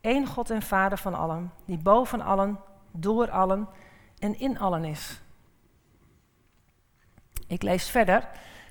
één 0.00 0.26
God 0.26 0.50
en 0.50 0.62
Vader 0.62 0.98
van 0.98 1.14
allen, 1.14 1.52
die 1.64 1.78
boven 1.78 2.20
allen, 2.20 2.58
door 2.90 3.30
allen 3.30 3.68
en 4.18 4.38
in 4.38 4.58
allen 4.58 4.84
is. 4.84 5.20
Ik 7.46 7.62
lees 7.62 7.90
verder, 7.90 8.28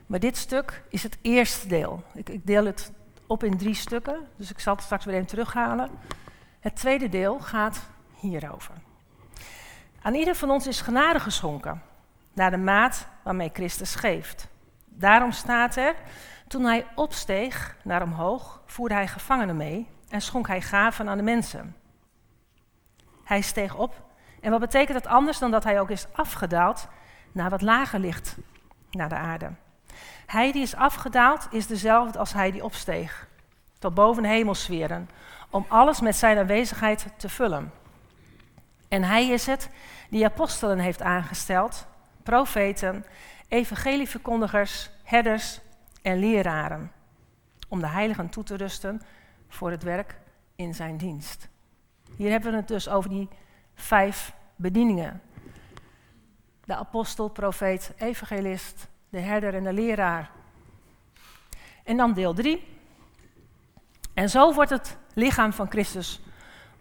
maar 0.09 0.19
dit 0.19 0.37
stuk 0.37 0.83
is 0.89 1.03
het 1.03 1.17
eerste 1.21 1.67
deel. 1.67 2.03
Ik, 2.13 2.29
ik 2.29 2.45
deel 2.45 2.65
het 2.65 2.91
op 3.27 3.43
in 3.43 3.57
drie 3.57 3.73
stukken, 3.73 4.27
dus 4.35 4.49
ik 4.49 4.59
zal 4.59 4.75
het 4.75 4.83
straks 4.83 5.05
weer 5.05 5.15
even 5.15 5.27
terughalen. 5.27 5.89
Het 6.59 6.75
tweede 6.75 7.09
deel 7.09 7.39
gaat 7.39 7.89
hierover. 8.15 8.73
Aan 10.01 10.13
ieder 10.13 10.35
van 10.35 10.49
ons 10.49 10.67
is 10.67 10.81
genade 10.81 11.19
geschonken, 11.19 11.81
naar 12.33 12.51
de 12.51 12.57
maat 12.57 13.07
waarmee 13.23 13.49
Christus 13.53 13.95
geeft. 13.95 14.47
Daarom 14.85 15.31
staat 15.31 15.75
er, 15.75 15.95
toen 16.47 16.63
hij 16.63 16.85
opsteeg 16.95 17.77
naar 17.83 18.01
omhoog, 18.01 18.61
voerde 18.65 18.93
hij 18.93 19.07
gevangenen 19.07 19.57
mee 19.57 19.87
en 20.07 20.21
schonk 20.21 20.47
hij 20.47 20.61
gaven 20.61 21.09
aan 21.09 21.17
de 21.17 21.23
mensen. 21.23 21.75
Hij 23.23 23.41
steeg 23.41 23.75
op. 23.75 24.01
En 24.41 24.51
wat 24.51 24.59
betekent 24.59 25.03
dat 25.03 25.11
anders 25.11 25.39
dan 25.39 25.51
dat 25.51 25.63
hij 25.63 25.79
ook 25.79 25.89
is 25.89 26.07
afgedaald 26.11 26.87
naar 27.31 27.49
wat 27.49 27.61
lager 27.61 27.99
ligt, 27.99 28.37
naar 28.91 29.09
de 29.09 29.15
aarde? 29.15 29.51
Hij 30.25 30.51
die 30.51 30.61
is 30.61 30.75
afgedaald 30.75 31.47
is 31.51 31.67
dezelfde 31.67 32.19
als 32.19 32.33
hij 32.33 32.51
die 32.51 32.63
opsteeg, 32.63 33.27
tot 33.79 33.93
boven 33.93 34.23
hemelsferen, 34.23 35.09
om 35.49 35.65
alles 35.67 35.99
met 35.99 36.15
zijn 36.15 36.37
aanwezigheid 36.37 37.05
te 37.17 37.29
vullen. 37.29 37.71
En 38.87 39.03
hij 39.03 39.27
is 39.27 39.45
het 39.45 39.69
die 40.09 40.25
apostelen 40.25 40.79
heeft 40.79 41.01
aangesteld, 41.01 41.85
profeten, 42.23 43.05
evangelieverkondigers, 43.47 44.89
herders 45.03 45.59
en 46.01 46.19
leraren, 46.19 46.91
om 47.67 47.79
de 47.79 47.87
heiligen 47.87 48.29
toe 48.29 48.43
te 48.43 48.55
rusten 48.55 49.01
voor 49.47 49.71
het 49.71 49.83
werk 49.83 50.17
in 50.55 50.73
zijn 50.73 50.97
dienst. 50.97 51.47
Hier 52.15 52.31
hebben 52.31 52.51
we 52.51 52.57
het 52.57 52.67
dus 52.67 52.89
over 52.89 53.09
die 53.09 53.29
vijf 53.73 54.33
bedieningen. 54.55 55.21
De 56.65 56.75
apostel, 56.75 57.29
profeet, 57.29 57.93
evangelist, 57.97 58.87
de 59.09 59.19
herder 59.19 59.55
en 59.55 59.63
de 59.63 59.73
leraar. 59.73 60.29
En 61.83 61.97
dan 61.97 62.13
deel 62.13 62.33
3. 62.33 62.77
En 64.13 64.29
zo 64.29 64.53
wordt 64.53 64.69
het 64.69 64.97
lichaam 65.13 65.53
van 65.53 65.69
Christus 65.69 66.21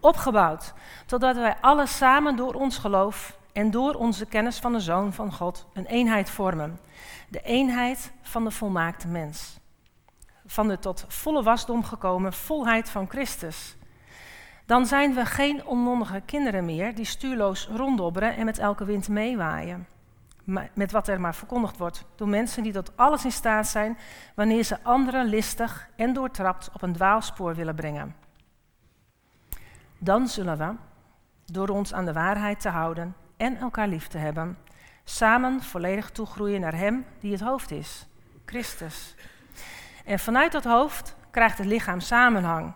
opgebouwd, 0.00 0.74
totdat 1.06 1.36
wij 1.36 1.56
alle 1.60 1.86
samen 1.86 2.36
door 2.36 2.54
ons 2.54 2.78
geloof 2.78 3.38
en 3.52 3.70
door 3.70 3.94
onze 3.94 4.26
kennis 4.26 4.58
van 4.58 4.72
de 4.72 4.80
Zoon 4.80 5.12
van 5.12 5.32
God 5.32 5.66
een 5.72 5.86
eenheid 5.86 6.30
vormen. 6.30 6.78
De 7.28 7.40
eenheid 7.40 8.12
van 8.22 8.44
de 8.44 8.50
volmaakte 8.50 9.08
mens. 9.08 9.58
Van 10.46 10.68
de 10.68 10.78
tot 10.78 11.04
volle 11.08 11.42
wasdom 11.42 11.84
gekomen 11.84 12.32
volheid 12.32 12.90
van 12.90 13.08
Christus. 13.08 13.76
Dan 14.66 14.86
zijn 14.86 15.14
we 15.14 15.26
geen 15.26 15.66
onmondige 15.66 16.22
kinderen 16.24 16.64
meer 16.64 16.94
die 16.94 17.04
stuurloos 17.04 17.66
ronddobberen 17.66 18.36
en 18.36 18.44
met 18.44 18.58
elke 18.58 18.84
wind 18.84 19.08
meewaaien 19.08 19.86
met 20.74 20.92
wat 20.92 21.08
er 21.08 21.20
maar 21.20 21.34
verkondigd 21.34 21.76
wordt 21.76 22.04
door 22.16 22.28
mensen 22.28 22.62
die 22.62 22.72
tot 22.72 22.96
alles 22.96 23.24
in 23.24 23.32
staat 23.32 23.66
zijn 23.66 23.98
wanneer 24.34 24.62
ze 24.62 24.82
anderen 24.82 25.26
listig 25.26 25.88
en 25.96 26.12
doortrapt 26.12 26.70
op 26.72 26.82
een 26.82 26.92
dwaalspoor 26.92 27.54
willen 27.54 27.74
brengen. 27.74 28.14
Dan 29.98 30.28
zullen 30.28 30.58
we, 30.58 30.74
door 31.44 31.68
ons 31.68 31.94
aan 31.94 32.04
de 32.04 32.12
waarheid 32.12 32.60
te 32.60 32.68
houden 32.68 33.14
en 33.36 33.56
elkaar 33.56 33.88
lief 33.88 34.06
te 34.06 34.18
hebben, 34.18 34.58
samen 35.04 35.62
volledig 35.62 36.10
toegroeien 36.10 36.60
naar 36.60 36.74
Hem 36.76 37.04
die 37.20 37.32
het 37.32 37.40
hoofd 37.40 37.70
is, 37.70 38.06
Christus. 38.44 39.14
En 40.04 40.18
vanuit 40.18 40.52
dat 40.52 40.64
hoofd 40.64 41.16
krijgt 41.30 41.58
het 41.58 41.66
lichaam 41.66 42.00
samenhang 42.00 42.74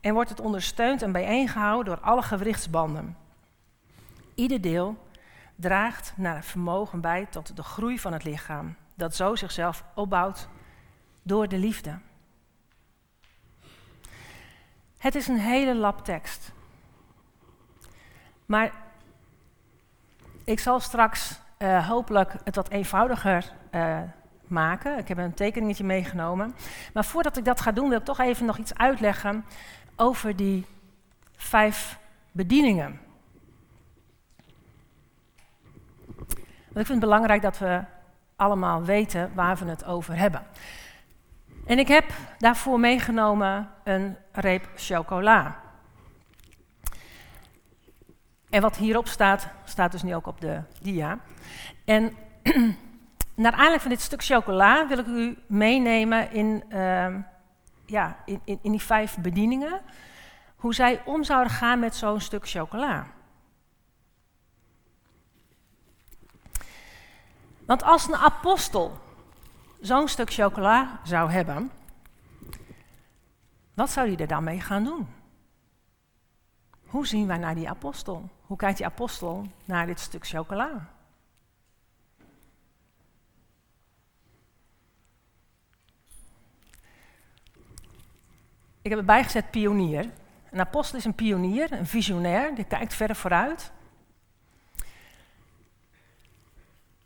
en 0.00 0.14
wordt 0.14 0.30
het 0.30 0.40
ondersteund 0.40 1.02
en 1.02 1.12
bijeengehouden 1.12 1.94
door 1.94 2.04
alle 2.04 2.22
gewrichtsbanden. 2.22 3.16
Ieder 4.34 4.60
deel 4.60 4.96
draagt 5.56 6.12
naar 6.16 6.44
vermogen 6.44 7.00
bij 7.00 7.26
tot 7.26 7.56
de 7.56 7.62
groei 7.62 7.98
van 7.98 8.12
het 8.12 8.24
lichaam, 8.24 8.76
dat 8.94 9.16
zo 9.16 9.34
zichzelf 9.34 9.84
opbouwt 9.94 10.48
door 11.22 11.48
de 11.48 11.58
liefde. 11.58 11.98
Het 14.98 15.14
is 15.14 15.28
een 15.28 15.38
hele 15.38 15.74
lap 15.74 16.04
tekst. 16.04 16.52
Maar 18.46 18.72
ik 20.44 20.60
zal 20.60 20.80
straks 20.80 21.40
uh, 21.58 21.88
hopelijk 21.88 22.34
het 22.44 22.56
wat 22.56 22.68
eenvoudiger 22.68 23.52
uh, 23.70 24.00
maken. 24.46 24.98
Ik 24.98 25.08
heb 25.08 25.18
een 25.18 25.34
tekeningetje 25.34 25.84
meegenomen. 25.84 26.54
Maar 26.92 27.04
voordat 27.04 27.36
ik 27.36 27.44
dat 27.44 27.60
ga 27.60 27.72
doen, 27.72 27.88
wil 27.88 27.98
ik 27.98 28.04
toch 28.04 28.18
even 28.18 28.46
nog 28.46 28.58
iets 28.58 28.74
uitleggen 28.74 29.44
over 29.96 30.36
die 30.36 30.66
vijf 31.36 31.98
bedieningen. 32.32 33.00
Want 36.72 36.86
ik 36.86 36.92
vind 36.92 37.02
het 37.02 37.10
belangrijk 37.10 37.42
dat 37.42 37.58
we 37.58 37.84
allemaal 38.36 38.84
weten 38.84 39.30
waar 39.34 39.56
we 39.56 39.64
het 39.64 39.84
over 39.84 40.16
hebben. 40.16 40.42
En 41.66 41.78
ik 41.78 41.88
heb 41.88 42.04
daarvoor 42.38 42.80
meegenomen 42.80 43.68
een 43.84 44.16
reep 44.32 44.68
chocola. 44.74 45.60
En 48.50 48.60
wat 48.60 48.76
hierop 48.76 49.08
staat, 49.08 49.48
staat 49.64 49.92
dus 49.92 50.02
nu 50.02 50.14
ook 50.14 50.26
op 50.26 50.40
de 50.40 50.60
dia. 50.80 51.18
En 51.84 52.16
naar 53.34 53.52
aanleiding 53.52 53.82
van 53.82 53.90
dit 53.90 54.00
stuk 54.00 54.24
chocola 54.24 54.86
wil 54.88 54.98
ik 54.98 55.06
u 55.06 55.38
meenemen 55.46 56.32
in, 56.32 56.64
uh, 56.68 57.14
ja, 57.86 58.16
in, 58.24 58.40
in, 58.44 58.58
in 58.62 58.70
die 58.70 58.82
vijf 58.82 59.16
bedieningen. 59.18 59.80
Hoe 60.56 60.74
zij 60.74 61.02
om 61.04 61.24
zouden 61.24 61.52
gaan 61.52 61.78
met 61.78 61.94
zo'n 61.94 62.20
stuk 62.20 62.48
chocola. 62.48 63.06
Want 67.72 67.84
als 67.84 68.06
een 68.06 68.16
apostel 68.16 68.98
zo'n 69.80 70.08
stuk 70.08 70.32
chocola 70.32 71.00
zou 71.04 71.30
hebben, 71.30 71.70
wat 73.74 73.90
zou 73.90 74.08
hij 74.08 74.16
er 74.16 74.26
dan 74.26 74.44
mee 74.44 74.60
gaan 74.60 74.84
doen? 74.84 75.08
Hoe 76.86 77.06
zien 77.06 77.26
wij 77.26 77.38
naar 77.38 77.54
die 77.54 77.68
apostel? 77.68 78.30
Hoe 78.42 78.56
kijkt 78.56 78.76
die 78.76 78.86
apostel 78.86 79.46
naar 79.64 79.86
dit 79.86 80.00
stuk 80.00 80.26
chocola? 80.26 80.88
Ik 88.82 88.90
heb 88.90 88.98
erbij 88.98 89.24
gezet 89.24 89.50
pionier. 89.50 90.10
Een 90.50 90.60
apostel 90.60 90.98
is 90.98 91.04
een 91.04 91.14
pionier, 91.14 91.72
een 91.72 91.86
visionair, 91.86 92.54
die 92.54 92.64
kijkt 92.64 92.94
verder 92.94 93.16
vooruit. 93.16 93.72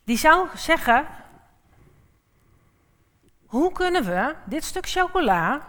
Die 0.06 0.18
zou 0.18 0.46
zeggen, 0.56 1.06
hoe 3.46 3.72
kunnen 3.72 4.04
we 4.04 4.34
dit 4.44 4.64
stuk 4.64 4.88
chocola 4.88 5.66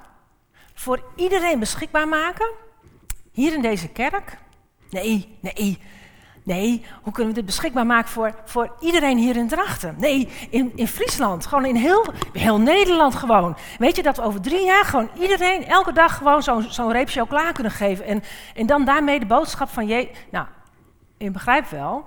voor 0.73 1.03
iedereen 1.15 1.59
beschikbaar 1.59 2.07
maken? 2.07 2.51
Hier 3.31 3.53
in 3.53 3.61
deze 3.61 3.87
kerk? 3.87 4.37
Nee, 4.89 5.37
nee, 5.41 5.81
nee. 6.43 6.85
Hoe 7.01 7.13
kunnen 7.13 7.33
we 7.33 7.39
dit 7.39 7.45
beschikbaar 7.45 7.85
maken 7.85 8.09
voor, 8.09 8.35
voor 8.45 8.75
iedereen 8.79 9.17
hier 9.17 9.35
in 9.35 9.47
Drachten? 9.47 9.95
Nee, 9.97 10.29
in, 10.49 10.71
in 10.75 10.87
Friesland. 10.87 11.45
Gewoon 11.45 11.65
in 11.65 11.75
heel, 11.75 12.05
heel 12.33 12.59
Nederland 12.59 13.15
gewoon. 13.15 13.57
Weet 13.77 13.95
je 13.95 14.03
dat 14.03 14.17
we 14.17 14.23
over 14.23 14.41
drie 14.41 14.65
jaar 14.65 14.85
gewoon 14.85 15.09
iedereen 15.19 15.65
elke 15.65 15.91
dag 15.93 16.17
gewoon 16.17 16.43
zo'n 16.43 16.61
zo'n 16.61 16.91
reep 16.91 17.09
chocola 17.09 17.51
kunnen 17.51 17.71
geven. 17.71 18.05
En, 18.05 18.23
en 18.55 18.65
dan 18.65 18.85
daarmee 18.85 19.19
de 19.19 19.25
boodschap 19.25 19.69
van 19.69 19.87
je. 19.87 20.11
Nou, 20.31 20.47
je 21.17 21.31
begrijpt 21.31 21.69
wel, 21.69 22.05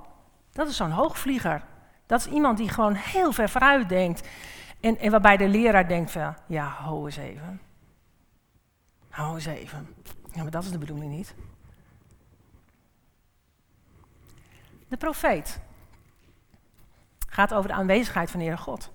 dat 0.52 0.68
is 0.68 0.76
zo'n 0.76 0.90
hoogvlieger. 0.90 1.68
Dat 2.10 2.20
is 2.20 2.26
iemand 2.26 2.58
die 2.58 2.68
gewoon 2.68 2.94
heel 2.94 3.32
ver 3.32 3.48
vooruit 3.48 3.88
denkt. 3.88 4.28
En, 4.80 4.98
en 4.98 5.10
waarbij 5.10 5.36
de 5.36 5.48
leraar 5.48 5.88
denkt 5.88 6.10
van, 6.10 6.36
ja, 6.46 6.64
hou 6.64 7.04
eens 7.04 7.16
even. 7.16 7.60
Hou 9.08 9.34
eens 9.34 9.46
even. 9.46 9.94
Ja, 10.32 10.42
maar 10.42 10.50
dat 10.50 10.62
is 10.62 10.70
de 10.70 10.78
bedoeling 10.78 11.12
niet. 11.12 11.34
De 14.88 14.96
profeet 14.96 15.60
gaat 17.28 17.54
over 17.54 17.68
de 17.68 17.76
aanwezigheid 17.76 18.30
van 18.30 18.38
de 18.38 18.46
Heere 18.46 18.60
God. 18.60 18.90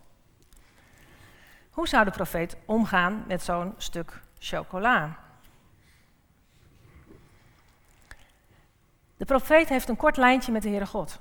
Hoe 1.70 1.88
zou 1.88 2.06
de 2.06 2.12
profeet 2.12 2.58
omgaan 2.66 3.24
met 3.28 3.44
zo'n 3.44 3.74
stuk 3.78 4.22
chocola? 4.40 5.20
De 9.18 9.26
profeet 9.26 9.70
heeft 9.70 9.90
een 9.90 9.96
kort 9.96 10.18
lijntje 10.18 10.52
met 10.52 10.62
de 10.62 10.70
Heere 10.70 10.86
God. 10.86 11.20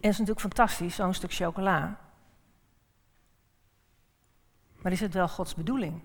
En 0.00 0.08
is 0.08 0.18
natuurlijk 0.18 0.40
fantastisch, 0.40 0.94
zo'n 0.94 1.14
stuk 1.14 1.32
chocola. 1.32 2.00
Maar 4.82 4.92
is 4.92 5.00
het 5.00 5.14
wel 5.14 5.28
Gods 5.28 5.54
bedoeling 5.54 6.02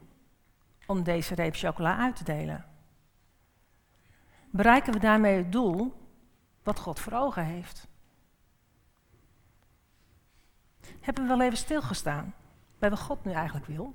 om 0.86 1.04
deze 1.04 1.36
reep 1.36 1.56
chocola 1.56 1.98
uit 1.98 2.16
te 2.16 2.24
delen? 2.24 2.66
Bereiken 4.50 4.94
we 4.94 5.00
daarmee 5.00 5.38
het 5.38 5.52
doel 5.52 5.94
wat 6.64 6.80
God 6.80 7.00
voor 7.00 7.14
ogen 7.14 7.46
heeft? 7.46 7.88
Hebben 11.00 11.24
we 11.24 11.30
wel 11.30 11.42
even 11.42 11.58
stilgestaan 11.58 12.34
bij 12.80 12.90
wat 12.90 13.00
God 13.00 13.26
nu 13.26 13.32
eigenlijk 13.32 13.66
wil? 13.66 13.94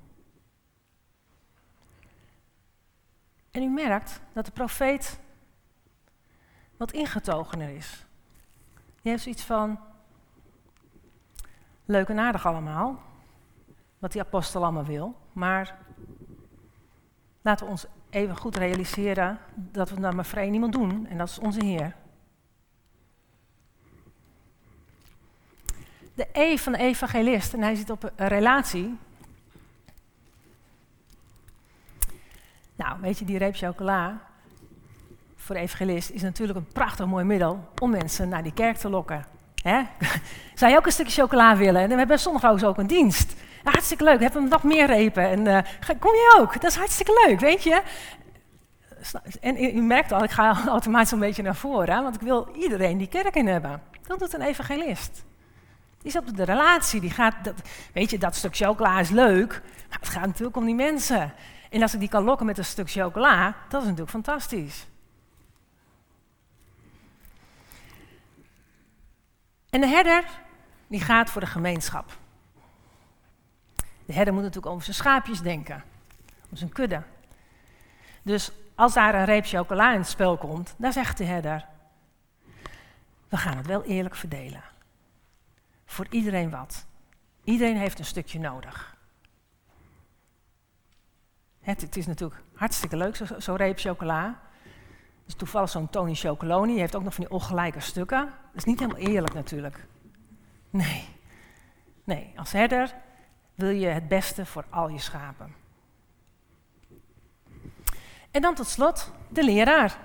En 3.51 3.61
u 3.61 3.69
merkt 3.69 4.21
dat 4.33 4.45
de 4.45 4.51
profeet 4.51 5.19
wat 6.77 6.91
ingetogener 6.91 7.69
is. 7.69 8.05
Die 9.01 9.11
heeft 9.11 9.23
zoiets 9.23 9.43
van, 9.43 9.79
leuk 11.89 12.09
en 12.09 12.19
aardig 12.19 12.45
allemaal, 12.45 13.01
wat 13.99 14.11
die 14.11 14.21
apostel 14.21 14.63
allemaal 14.63 14.85
wil, 14.85 15.15
maar 15.33 15.77
laten 17.41 17.65
we 17.65 17.71
ons 17.71 17.85
even 18.09 18.37
goed 18.37 18.55
realiseren 18.55 19.39
dat 19.55 19.89
we 19.89 19.99
dat 19.99 20.13
maar 20.13 20.25
vrij 20.25 20.49
niemand 20.49 20.73
doen, 20.73 21.07
en 21.07 21.17
dat 21.17 21.29
is 21.29 21.39
onze 21.39 21.65
Heer. 21.65 21.95
De 26.13 26.27
E 26.31 26.57
van 26.57 26.71
de 26.71 26.77
evangelist, 26.77 27.53
en 27.53 27.61
hij 27.61 27.75
zit 27.75 27.89
op 27.89 28.11
een 28.15 28.27
relatie. 28.27 28.97
Nou, 32.75 33.01
weet 33.01 33.19
je, 33.19 33.25
die 33.25 33.37
reep 33.37 33.55
chocola 33.55 34.21
voor 35.35 35.55
de 35.55 35.61
evangelist 35.61 36.09
is 36.09 36.21
natuurlijk 36.21 36.59
een 36.59 36.73
prachtig 36.73 37.05
mooi 37.05 37.25
middel 37.25 37.67
om 37.81 37.89
mensen 37.89 38.29
naar 38.29 38.43
die 38.43 38.53
kerk 38.53 38.77
te 38.77 38.89
lokken. 38.89 39.38
Hè? 39.61 39.81
Zou 40.59 40.71
je 40.71 40.77
ook 40.77 40.85
een 40.85 40.91
stukje 40.91 41.21
chocola 41.21 41.57
willen? 41.57 41.81
En 41.81 41.89
we 41.89 41.95
hebben 41.95 42.19
zondag 42.19 42.63
ook 42.63 42.77
een 42.77 42.87
dienst. 42.87 43.33
hartstikke 43.63 44.03
leuk, 44.03 44.17
we 44.17 44.23
hebben 44.23 44.49
nog 44.49 44.63
meer 44.63 44.85
repen. 44.85 45.29
En 45.29 45.45
uh, 45.45 45.97
kom 45.99 46.13
je 46.13 46.35
ook? 46.39 46.53
Dat 46.53 46.71
is 46.71 46.77
hartstikke 46.77 47.25
leuk, 47.27 47.39
weet 47.39 47.63
je? 47.63 47.81
En 49.41 49.63
u 49.77 49.81
merkt 49.81 50.11
al, 50.11 50.23
ik 50.23 50.31
ga 50.31 50.57
automatisch 50.67 51.11
een 51.11 51.19
beetje 51.19 51.43
naar 51.43 51.55
voren, 51.55 52.03
want 52.03 52.15
ik 52.15 52.21
wil 52.21 52.49
iedereen 52.55 52.97
die 52.97 53.07
kerk 53.07 53.35
in 53.35 53.47
hebben. 53.47 53.81
Dat 54.07 54.19
doet 54.19 54.33
een 54.33 54.41
evangelist. 54.41 55.25
Die 56.01 56.11
zit 56.11 56.29
op 56.29 56.37
de 56.37 56.43
relatie, 56.43 57.01
die 57.01 57.09
gaat, 57.09 57.35
dat, 57.43 57.53
weet 57.93 58.09
je, 58.09 58.17
dat 58.17 58.35
stuk 58.35 58.55
chocola 58.55 58.99
is 58.99 59.09
leuk, 59.09 59.61
maar 59.89 59.99
het 59.99 60.09
gaat 60.09 60.25
natuurlijk 60.25 60.57
om 60.57 60.65
die 60.65 60.75
mensen. 60.75 61.33
En 61.69 61.81
als 61.81 61.93
ik 61.93 61.99
die 61.99 62.09
kan 62.09 62.23
lokken 62.23 62.45
met 62.45 62.57
een 62.57 62.65
stuk 62.65 62.91
chocola, 62.91 63.55
dat 63.69 63.81
is 63.81 63.87
natuurlijk 63.87 64.11
fantastisch. 64.11 64.87
En 69.69 69.81
de 69.81 69.87
herder, 69.87 70.23
die 70.87 71.01
gaat 71.01 71.29
voor 71.29 71.41
de 71.41 71.47
gemeenschap. 71.47 72.17
De 74.05 74.13
herder 74.13 74.33
moet 74.33 74.43
natuurlijk 74.43 74.71
over 74.71 74.83
zijn 74.83 74.95
schaapjes 74.95 75.41
denken, 75.41 75.83
om 76.49 76.57
zijn 76.57 76.71
kudde. 76.71 77.03
Dus 78.21 78.51
als 78.75 78.93
daar 78.93 79.15
een 79.15 79.25
reep 79.25 79.45
chocola 79.45 79.91
in 79.91 79.99
het 79.99 80.07
spel 80.07 80.37
komt, 80.37 80.75
dan 80.77 80.93
zegt 80.93 81.17
de 81.17 81.23
herder: 81.23 81.65
We 83.29 83.37
gaan 83.37 83.57
het 83.57 83.67
wel 83.67 83.83
eerlijk 83.83 84.15
verdelen. 84.15 84.63
Voor 85.85 86.07
iedereen 86.09 86.49
wat. 86.49 86.85
Iedereen 87.43 87.77
heeft 87.77 87.99
een 87.99 88.05
stukje 88.05 88.39
nodig. 88.39 88.97
Het, 91.61 91.81
het 91.81 91.97
is 91.97 92.05
natuurlijk 92.05 92.41
hartstikke 92.53 92.97
leuk, 92.97 93.15
zo'n 93.15 93.41
zo 93.41 93.53
reep 93.53 93.79
chocola. 93.79 94.39
Is 95.29 95.35
toevallig 95.35 95.69
zo'n 95.69 95.89
Tony 95.89 96.15
Chocoloni, 96.15 96.71
die 96.71 96.79
heeft 96.79 96.95
ook 96.95 97.03
nog 97.03 97.13
van 97.13 97.23
die 97.23 97.33
ongelijke 97.33 97.79
stukken. 97.79 98.25
Dat 98.25 98.55
is 98.55 98.63
niet 98.63 98.79
helemaal 98.79 99.01
eerlijk 99.01 99.33
natuurlijk. 99.33 99.85
Nee. 100.69 101.07
Nee, 102.03 102.33
als 102.35 102.51
herder 102.51 102.95
wil 103.55 103.69
je 103.69 103.87
het 103.87 104.07
beste 104.07 104.45
voor 104.45 104.65
al 104.69 104.89
je 104.89 104.99
schapen. 104.99 105.55
En 108.31 108.41
dan 108.41 108.55
tot 108.55 108.67
slot 108.67 109.11
de 109.27 109.43
leraar. 109.43 109.97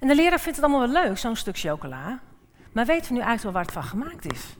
En 0.00 0.08
de 0.08 0.14
leraar 0.14 0.40
vindt 0.40 0.56
het 0.56 0.64
allemaal 0.64 0.92
wel 0.92 1.02
leuk, 1.02 1.18
zo'n 1.18 1.36
stuk 1.36 1.58
chocola. 1.58 2.20
Maar 2.72 2.86
weten 2.86 3.08
we 3.08 3.14
nu 3.14 3.20
eigenlijk 3.20 3.42
wel 3.42 3.52
waar 3.52 3.62
het 3.62 3.72
van 3.72 3.82
gemaakt 3.82 4.32
is? 4.32 4.56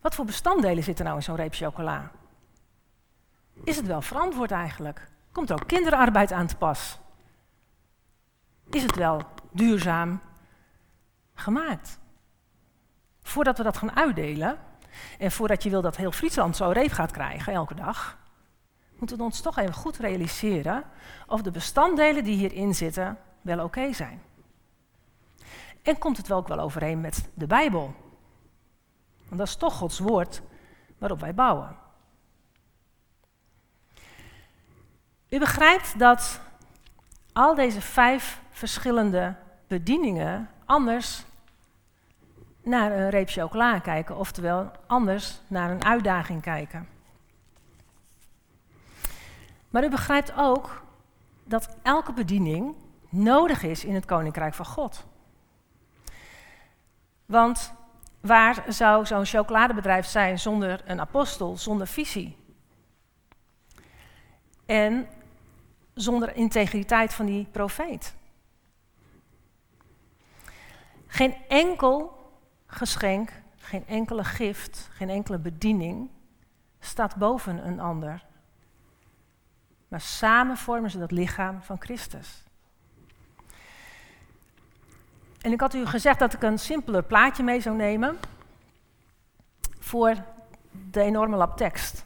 Wat 0.00 0.14
voor 0.14 0.24
bestanddelen 0.24 0.84
zitten 0.84 1.04
nou 1.04 1.16
in 1.16 1.22
zo'n 1.22 1.36
reep 1.36 1.54
chocola? 1.54 2.10
Is 3.64 3.76
het 3.76 3.86
wel 3.86 4.02
verantwoord 4.02 4.50
eigenlijk? 4.50 5.08
Komt 5.32 5.52
ook 5.52 5.66
kinderarbeid 5.66 6.32
aan 6.32 6.46
te 6.46 6.56
pas? 6.56 6.98
Is 8.70 8.82
het 8.82 8.96
wel 8.96 9.22
duurzaam 9.52 10.20
gemaakt? 11.34 11.98
Voordat 13.22 13.58
we 13.58 13.64
dat 13.64 13.76
gaan 13.76 13.96
uitdelen, 13.96 14.58
en 15.18 15.32
voordat 15.32 15.62
je 15.62 15.70
wil 15.70 15.82
dat 15.82 15.96
heel 15.96 16.12
Friesland 16.12 16.56
zo'n 16.56 16.72
reep 16.72 16.92
gaat 16.92 17.10
krijgen 17.10 17.52
elke 17.52 17.74
dag, 17.74 18.18
moeten 18.98 19.16
we 19.16 19.22
ons 19.22 19.40
toch 19.40 19.58
even 19.58 19.74
goed 19.74 19.96
realiseren 19.96 20.84
of 21.26 21.42
de 21.42 21.50
bestanddelen 21.50 22.24
die 22.24 22.36
hierin 22.36 22.74
zitten 22.74 23.18
wel 23.40 23.64
oké 23.64 23.92
zijn. 23.92 24.22
En 25.82 25.98
komt 25.98 26.16
het 26.16 26.28
wel 26.28 26.38
ook 26.38 26.48
wel 26.48 26.58
overeen 26.58 27.00
met 27.00 27.28
de 27.34 27.46
Bijbel? 27.46 27.94
Want 29.26 29.38
dat 29.38 29.46
is 29.46 29.56
toch 29.56 29.74
Gods 29.74 29.98
woord 29.98 30.42
waarop 30.98 31.20
wij 31.20 31.34
bouwen. 31.34 31.76
U 35.30 35.38
begrijpt 35.38 35.98
dat 35.98 36.40
al 37.32 37.54
deze 37.54 37.80
vijf 37.80 38.40
verschillende 38.50 39.34
bedieningen 39.66 40.50
anders 40.64 41.24
naar 42.62 42.92
een 42.92 43.10
reep 43.10 43.28
chocola 43.28 43.78
kijken, 43.78 44.16
oftewel 44.16 44.70
anders 44.86 45.40
naar 45.46 45.70
een 45.70 45.84
uitdaging 45.84 46.42
kijken. 46.42 46.88
Maar 49.68 49.84
u 49.84 49.88
begrijpt 49.88 50.32
ook 50.36 50.82
dat 51.44 51.76
elke 51.82 52.12
bediening 52.12 52.74
nodig 53.08 53.62
is 53.62 53.84
in 53.84 53.94
het 53.94 54.04
koninkrijk 54.04 54.54
van 54.54 54.66
God. 54.66 55.04
Want 57.26 57.72
waar 58.20 58.64
zou 58.68 59.06
zo'n 59.06 59.24
chocoladebedrijf 59.24 60.06
zijn 60.06 60.38
zonder 60.38 60.80
een 60.84 61.00
apostel, 61.00 61.56
zonder 61.56 61.86
visie? 61.86 62.36
En 64.66 65.08
zonder 66.00 66.34
integriteit 66.36 67.14
van 67.14 67.26
die 67.26 67.46
profeet? 67.50 68.14
Geen 71.06 71.34
enkel 71.48 72.18
geschenk, 72.66 73.32
geen 73.56 73.86
enkele 73.86 74.24
gift, 74.24 74.88
geen 74.92 75.08
enkele 75.08 75.38
bediening 75.38 76.10
staat 76.80 77.16
boven 77.16 77.66
een 77.66 77.80
ander. 77.80 78.24
Maar 79.88 80.00
samen 80.00 80.56
vormen 80.56 80.90
ze 80.90 80.98
dat 80.98 81.10
lichaam 81.10 81.62
van 81.62 81.80
Christus. 81.80 82.44
En 85.40 85.52
ik 85.52 85.60
had 85.60 85.74
u 85.74 85.86
gezegd 85.86 86.18
dat 86.18 86.32
ik 86.32 86.42
een 86.42 86.58
simpeler 86.58 87.02
plaatje 87.02 87.42
mee 87.42 87.60
zou 87.60 87.76
nemen 87.76 88.18
voor 89.78 90.14
de 90.90 91.00
enorme 91.00 91.36
lab 91.36 91.56
tekst. 91.56 92.04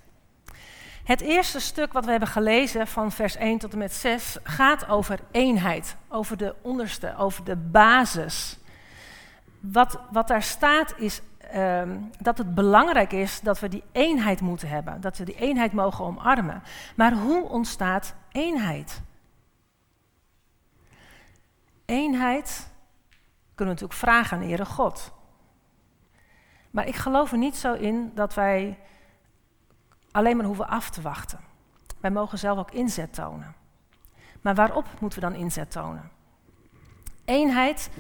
Het 1.04 1.20
eerste 1.20 1.60
stuk 1.60 1.92
wat 1.92 2.04
we 2.04 2.10
hebben 2.10 2.28
gelezen 2.28 2.86
van 2.86 3.12
vers 3.12 3.36
1 3.36 3.58
tot 3.58 3.72
en 3.72 3.78
met 3.78 3.92
6 3.92 4.38
gaat 4.42 4.88
over 4.88 5.20
eenheid, 5.30 5.96
over 6.08 6.36
de 6.36 6.54
onderste, 6.62 7.16
over 7.16 7.44
de 7.44 7.56
basis. 7.56 8.58
Wat, 9.60 9.98
wat 10.10 10.28
daar 10.28 10.42
staat 10.42 10.94
is 10.98 11.20
um, 11.54 12.10
dat 12.20 12.38
het 12.38 12.54
belangrijk 12.54 13.12
is 13.12 13.40
dat 13.40 13.60
we 13.60 13.68
die 13.68 13.82
eenheid 13.92 14.40
moeten 14.40 14.68
hebben, 14.68 15.00
dat 15.00 15.18
we 15.18 15.24
die 15.24 15.36
eenheid 15.36 15.72
mogen 15.72 16.04
omarmen. 16.04 16.62
Maar 16.96 17.12
hoe 17.12 17.48
ontstaat 17.48 18.14
eenheid? 18.32 19.02
Eenheid 21.84 22.70
kunnen 23.54 23.74
we 23.74 23.80
natuurlijk 23.80 23.98
vragen 24.10 24.36
aan 24.36 24.44
Heere 24.44 24.64
God. 24.64 25.12
Maar 26.70 26.86
ik 26.86 26.96
geloof 26.96 27.32
er 27.32 27.38
niet 27.38 27.56
zo 27.56 27.74
in 27.74 28.12
dat 28.14 28.34
wij 28.34 28.78
alleen 30.14 30.36
maar 30.36 30.46
hoeven 30.46 30.68
af 30.68 30.90
te 30.90 31.00
wachten. 31.00 31.38
Wij 32.00 32.10
mogen 32.10 32.38
zelf 32.38 32.58
ook 32.58 32.70
inzet 32.70 33.14
tonen. 33.14 33.54
Maar 34.40 34.54
waarop 34.54 34.86
moeten 35.00 35.20
we 35.20 35.26
dan 35.26 35.34
inzet 35.34 35.70
tonen? 35.70 36.10
Eenheid 37.24 37.90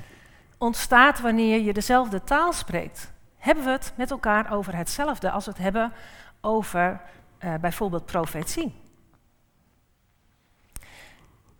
ontstaat 0.58 1.20
wanneer 1.20 1.60
je 1.60 1.72
dezelfde 1.72 2.24
taal 2.24 2.52
spreekt. 2.52 3.12
Hebben 3.36 3.64
we 3.64 3.70
het 3.70 3.92
met 3.96 4.10
elkaar 4.10 4.52
over 4.52 4.76
hetzelfde 4.76 5.30
als 5.30 5.44
we 5.44 5.50
het 5.50 5.60
hebben 5.60 5.92
over 6.40 7.00
uh, 7.44 7.54
bijvoorbeeld 7.54 8.04
profetie? 8.04 8.82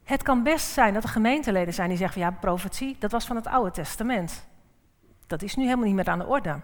Het 0.04 0.22
kan 0.22 0.42
best 0.42 0.66
zijn 0.66 0.94
dat 0.94 1.02
er 1.02 1.08
gemeenteleden 1.08 1.74
zijn 1.74 1.88
die 1.88 1.98
zeggen 1.98 2.22
van 2.22 2.30
ja, 2.30 2.38
profetie, 2.40 2.96
dat 2.98 3.10
was 3.10 3.26
van 3.26 3.36
het 3.36 3.46
Oude 3.46 3.70
Testament. 3.70 4.46
Dat 5.26 5.42
is 5.42 5.54
nu 5.54 5.64
helemaal 5.64 5.86
niet 5.86 5.94
meer 5.94 6.08
aan 6.08 6.18
de 6.18 6.26
orde. 6.26 6.60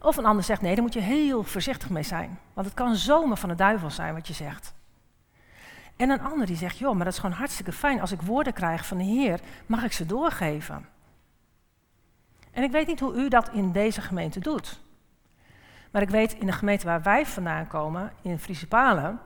Of 0.00 0.16
een 0.16 0.24
ander 0.24 0.44
zegt 0.44 0.60
nee, 0.60 0.74
daar 0.74 0.84
moet 0.84 0.92
je 0.92 1.00
heel 1.00 1.42
voorzichtig 1.42 1.90
mee 1.90 2.02
zijn. 2.02 2.38
Want 2.52 2.66
het 2.66 2.76
kan 2.76 2.96
zomaar 2.96 3.36
van 3.36 3.48
de 3.48 3.54
duivel 3.54 3.90
zijn 3.90 4.14
wat 4.14 4.26
je 4.26 4.34
zegt. 4.34 4.74
En 5.96 6.10
een 6.10 6.20
ander 6.20 6.46
die 6.46 6.56
zegt, 6.56 6.78
joh, 6.78 6.94
maar 6.94 7.04
dat 7.04 7.12
is 7.12 7.18
gewoon 7.18 7.36
hartstikke 7.36 7.72
fijn. 7.72 8.00
Als 8.00 8.12
ik 8.12 8.22
woorden 8.22 8.52
krijg 8.52 8.86
van 8.86 8.96
de 8.96 9.04
Heer, 9.04 9.40
mag 9.66 9.84
ik 9.84 9.92
ze 9.92 10.06
doorgeven. 10.06 10.88
En 12.50 12.62
ik 12.62 12.70
weet 12.70 12.86
niet 12.86 13.00
hoe 13.00 13.14
u 13.14 13.28
dat 13.28 13.48
in 13.52 13.72
deze 13.72 14.00
gemeente 14.00 14.40
doet. 14.40 14.80
Maar 15.90 16.02
ik 16.02 16.10
weet 16.10 16.32
in 16.32 16.46
de 16.46 16.52
gemeente 16.52 16.86
waar 16.86 17.02
wij 17.02 17.26
vandaan 17.26 17.66
komen, 17.66 18.12
in 18.22 18.38
Friesepalen, 18.38 19.20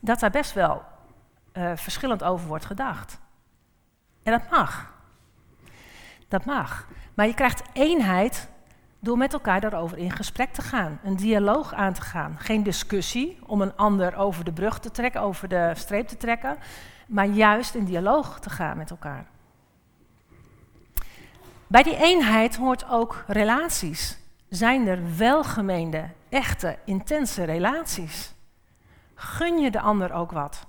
dat 0.00 0.20
daar 0.20 0.30
best 0.30 0.52
wel 0.52 0.82
uh, 1.52 1.72
verschillend 1.74 2.22
over 2.22 2.46
wordt 2.48 2.64
gedacht. 2.64 3.18
En 4.22 4.32
dat 4.32 4.50
mag. 4.50 4.92
Dat 6.28 6.44
mag. 6.44 6.86
Maar 7.14 7.26
je 7.26 7.34
krijgt 7.34 7.62
eenheid 7.72 8.48
door 9.00 9.16
met 9.16 9.32
elkaar 9.32 9.60
daarover 9.60 9.98
in 9.98 10.10
gesprek 10.10 10.52
te 10.52 10.62
gaan, 10.62 10.98
een 11.04 11.16
dialoog 11.16 11.74
aan 11.74 11.92
te 11.92 12.00
gaan. 12.00 12.36
Geen 12.38 12.62
discussie 12.62 13.38
om 13.46 13.60
een 13.60 13.76
ander 13.76 14.16
over 14.16 14.44
de 14.44 14.52
brug 14.52 14.78
te 14.78 14.90
trekken, 14.90 15.20
over 15.20 15.48
de 15.48 15.72
streep 15.74 16.08
te 16.08 16.16
trekken, 16.16 16.58
maar 17.06 17.26
juist 17.26 17.74
in 17.74 17.84
dialoog 17.84 18.40
te 18.40 18.50
gaan 18.50 18.76
met 18.76 18.90
elkaar. 18.90 19.26
Bij 21.66 21.82
die 21.82 21.96
eenheid 21.96 22.56
hoort 22.56 22.88
ook 22.90 23.24
relaties. 23.26 24.18
Zijn 24.48 24.86
er 24.86 25.16
welgemeende, 25.16 26.08
echte, 26.28 26.78
intense 26.84 27.44
relaties? 27.44 28.34
Gun 29.14 29.58
je 29.58 29.70
de 29.70 29.80
ander 29.80 30.12
ook 30.12 30.32
wat? 30.32 30.66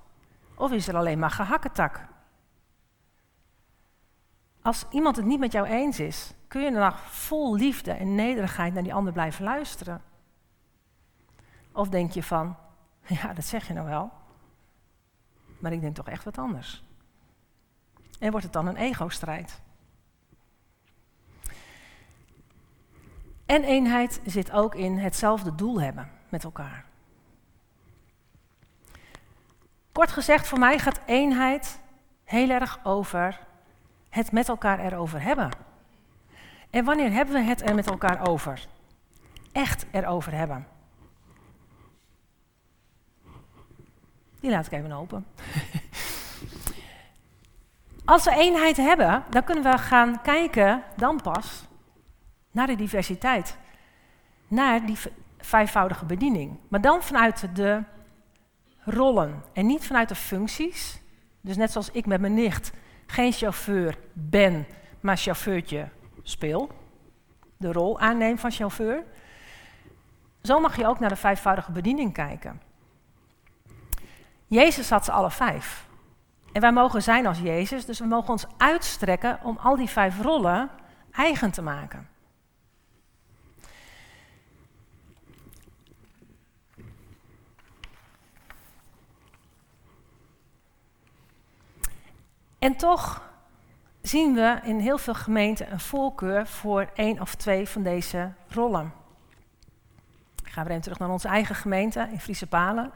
Of 0.55 0.71
is 0.71 0.87
er 0.87 0.95
alleen 0.95 1.19
maar 1.19 1.31
gehakketak? 1.31 2.08
Als 4.61 4.85
iemand 4.89 5.15
het 5.15 5.25
niet 5.25 5.39
met 5.39 5.51
jou 5.51 5.67
eens 5.67 5.99
is, 5.99 6.33
kun 6.47 6.61
je 6.61 6.71
dan 6.71 6.93
vol 6.97 7.55
liefde 7.55 7.91
en 7.91 8.15
nederigheid 8.15 8.73
naar 8.73 8.83
die 8.83 8.93
ander 8.93 9.13
blijven 9.13 9.43
luisteren? 9.43 10.01
Of 11.71 11.89
denk 11.89 12.11
je 12.11 12.23
van, 12.23 12.57
ja, 13.21 13.33
dat 13.33 13.45
zeg 13.45 13.67
je 13.67 13.73
nou 13.73 13.87
wel, 13.87 14.11
maar 15.59 15.71
ik 15.71 15.81
denk 15.81 15.95
toch 15.95 16.07
echt 16.07 16.23
wat 16.23 16.37
anders. 16.37 16.83
En 18.19 18.31
wordt 18.31 18.45
het 18.45 18.53
dan 18.53 18.67
een 18.67 18.75
ego-strijd? 18.75 19.61
En 23.45 23.63
eenheid 23.63 24.21
zit 24.25 24.51
ook 24.51 24.75
in 24.75 24.97
hetzelfde 24.97 25.55
doel 25.55 25.81
hebben 25.81 26.11
met 26.29 26.43
elkaar. 26.43 26.85
Kort 29.91 30.11
gezegd, 30.11 30.47
voor 30.47 30.59
mij 30.59 30.79
gaat 30.79 31.01
eenheid 31.05 31.79
heel 32.23 32.49
erg 32.49 32.79
over 32.83 33.47
het 34.09 34.31
met 34.31 34.47
elkaar 34.47 34.79
erover 34.79 35.21
hebben. 35.21 35.49
En 36.69 36.85
wanneer 36.85 37.11
hebben 37.11 37.35
we 37.35 37.41
het 37.41 37.69
er 37.69 37.75
met 37.75 37.87
elkaar 37.87 38.27
over? 38.27 38.67
Echt 39.51 39.85
erover 39.91 40.33
hebben. 40.33 40.67
Die 44.39 44.49
laat 44.49 44.65
ik 44.65 44.71
even 44.71 44.91
open. 44.91 45.25
Als 48.05 48.23
we 48.23 48.31
eenheid 48.31 48.77
hebben, 48.77 49.23
dan 49.29 49.43
kunnen 49.43 49.63
we 49.63 49.77
gaan 49.77 50.21
kijken, 50.21 50.83
dan 50.95 51.21
pas, 51.21 51.67
naar 52.51 52.67
de 52.67 52.75
diversiteit. 52.75 53.57
Naar 54.47 54.85
die 54.85 54.97
vijfvoudige 55.37 56.05
bediening. 56.05 56.57
Maar 56.67 56.81
dan 56.81 57.03
vanuit 57.03 57.55
de 57.55 57.83
rollen 58.79 59.43
en 59.53 59.65
niet 59.65 59.85
vanuit 59.85 60.09
de 60.09 60.15
functies. 60.15 61.01
Dus 61.41 61.57
net 61.57 61.71
zoals 61.71 61.91
ik 61.91 62.05
met 62.05 62.21
mijn 62.21 62.33
nicht 62.33 62.71
geen 63.11 63.31
chauffeur 63.31 63.97
ben, 64.13 64.67
maar 64.99 65.17
chauffeurtje 65.17 65.89
speel. 66.23 66.71
De 67.57 67.71
rol 67.71 67.99
aanneem 67.99 68.37
van 68.37 68.51
chauffeur. 68.51 69.03
Zo 70.41 70.59
mag 70.59 70.77
je 70.77 70.87
ook 70.87 70.99
naar 70.99 71.09
de 71.09 71.15
vijfvoudige 71.15 71.71
bediening 71.71 72.13
kijken. 72.13 72.61
Jezus 74.47 74.89
had 74.89 75.05
ze 75.05 75.11
alle 75.11 75.31
vijf. 75.31 75.87
En 76.51 76.61
wij 76.61 76.71
mogen 76.71 77.03
zijn 77.03 77.25
als 77.25 77.39
Jezus, 77.39 77.85
dus 77.85 77.99
we 77.99 78.05
mogen 78.05 78.29
ons 78.29 78.45
uitstrekken 78.57 79.39
om 79.43 79.57
al 79.61 79.75
die 79.75 79.89
vijf 79.89 80.21
rollen 80.21 80.69
eigen 81.11 81.51
te 81.51 81.61
maken. 81.61 82.08
En 92.59 92.75
toch 92.75 93.29
zien 94.01 94.33
we 94.33 94.59
in 94.63 94.79
heel 94.79 94.97
veel 94.97 95.13
gemeenten 95.13 95.71
een 95.71 95.79
voorkeur 95.79 96.47
voor 96.47 96.89
één 96.93 97.21
of 97.21 97.35
twee 97.35 97.67
van 97.67 97.83
deze 97.83 98.31
rollen. 98.47 98.93
Ik 100.43 100.51
ga 100.51 100.61
weer 100.61 100.71
even 100.71 100.83
terug 100.83 100.99
naar 100.99 101.09
onze 101.09 101.27
eigen 101.27 101.55
gemeente 101.55 102.07
in 102.11 102.19
Friese 102.19 102.47
Palen. 102.47 102.91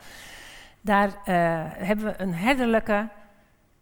Daar 0.81 1.07
uh, 1.07 1.13
hebben 1.87 2.05
we 2.05 2.21
een 2.21 2.33
herderlijke, 2.33 3.09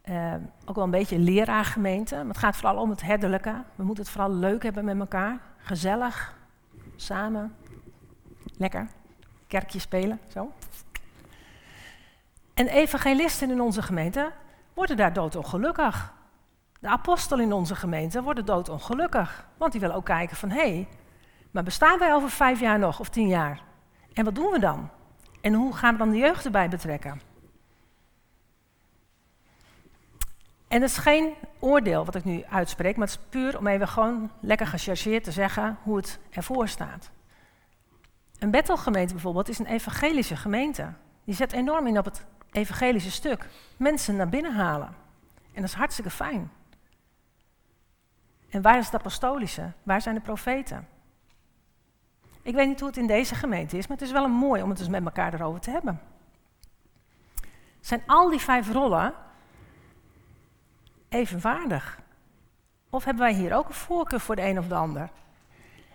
uh, 0.05 0.33
ook 0.65 0.75
wel 0.75 0.83
een 0.83 0.91
beetje 0.91 1.19
leraargemeente. 1.19 2.15
Maar 2.15 2.25
het 2.25 2.37
gaat 2.37 2.55
vooral 2.55 2.81
om 2.81 2.89
het 2.89 3.01
herderlijke. 3.01 3.63
We 3.75 3.83
moeten 3.83 4.03
het 4.03 4.13
vooral 4.13 4.33
leuk 4.33 4.63
hebben 4.63 4.85
met 4.85 4.99
elkaar. 4.99 5.39
Gezellig, 5.57 6.35
samen, 6.95 7.55
lekker, 8.57 8.87
kerkje 9.47 9.79
spelen, 9.79 10.19
zo. 10.27 10.51
En 12.53 12.67
evangelisten 12.67 13.51
in 13.51 13.61
onze 13.61 13.81
gemeente 13.81 14.31
worden 14.73 14.97
daar 14.97 15.13
doodongelukkig. 15.13 16.13
De 16.79 16.88
apostel 16.88 17.39
in 17.39 17.53
onze 17.53 17.75
gemeente 17.75 18.21
worden 18.23 18.45
doodongelukkig. 18.45 19.47
Want 19.57 19.71
die 19.71 19.81
willen 19.81 19.95
ook 19.95 20.05
kijken 20.05 20.38
van, 20.38 20.49
hé, 20.49 20.60
hey, 20.60 20.88
maar 21.51 21.63
bestaan 21.63 21.99
wij 21.99 22.13
over 22.13 22.29
vijf 22.29 22.60
jaar 22.60 22.79
nog 22.79 22.99
of 22.99 23.10
tien 23.10 23.27
jaar? 23.27 23.62
En 24.13 24.25
wat 24.25 24.36
doen 24.36 24.51
we 24.51 24.60
dan? 24.60 24.89
En 25.41 25.53
hoe 25.53 25.73
gaan 25.73 25.91
we 25.91 25.97
dan 25.97 26.10
de 26.10 26.17
jeugd 26.17 26.45
erbij 26.45 26.69
betrekken? 26.69 27.21
En 30.67 30.81
het 30.81 30.89
is 30.89 30.97
geen 30.97 31.34
oordeel 31.60 32.05
wat 32.05 32.15
ik 32.15 32.23
nu 32.23 32.43
uitspreek, 32.49 32.97
maar 32.97 33.07
het 33.07 33.17
is 33.17 33.25
puur 33.29 33.57
om 33.57 33.67
even 33.67 33.88
gewoon 33.88 34.31
lekker 34.39 34.67
gechargeerd 34.67 35.23
te 35.23 35.31
zeggen 35.31 35.77
hoe 35.84 35.97
het 35.97 36.19
ervoor 36.29 36.67
staat. 36.67 37.10
Een 38.39 38.51
Bethelgemeente 38.51 39.13
bijvoorbeeld 39.13 39.49
is 39.49 39.60
een 39.60 39.65
evangelische 39.65 40.36
gemeente. 40.36 40.93
Die 41.23 41.36
zet 41.36 41.51
enorm 41.51 41.88
in 41.88 41.97
op 41.97 42.05
het 42.05 42.25
evangelische 42.51 43.11
stuk. 43.11 43.47
Mensen 43.77 44.15
naar 44.15 44.29
binnen 44.29 44.53
halen. 44.53 44.95
En 45.53 45.61
dat 45.61 45.69
is 45.69 45.73
hartstikke 45.73 46.09
fijn. 46.09 46.51
En 48.49 48.61
waar 48.61 48.77
is 48.77 48.85
het 48.85 48.95
apostolische? 48.95 49.71
Waar 49.83 50.01
zijn 50.01 50.15
de 50.15 50.21
profeten? 50.21 50.87
Ik 52.41 52.55
weet 52.55 52.67
niet 52.67 52.79
hoe 52.79 52.89
het 52.89 52.97
in 52.97 53.07
deze 53.07 53.35
gemeente 53.35 53.77
is, 53.77 53.87
maar 53.87 53.97
het 53.97 54.05
is 54.05 54.13
wel 54.13 54.23
een 54.23 54.31
mooi 54.31 54.61
om 54.61 54.69
het 54.69 54.77
dus 54.77 54.87
met 54.87 55.05
elkaar 55.05 55.33
erover 55.33 55.59
te 55.59 55.71
hebben. 55.71 56.01
Zijn 57.79 58.03
al 58.05 58.29
die 58.29 58.39
vijf 58.39 58.71
rollen 58.71 59.13
evenwaardig? 61.09 61.99
Of 62.89 63.03
hebben 63.03 63.23
wij 63.23 63.33
hier 63.33 63.55
ook 63.55 63.67
een 63.67 63.73
voorkeur 63.73 64.19
voor 64.19 64.35
de 64.35 64.45
een 64.45 64.57
of 64.57 64.67
de 64.67 64.75
ander? 64.75 65.09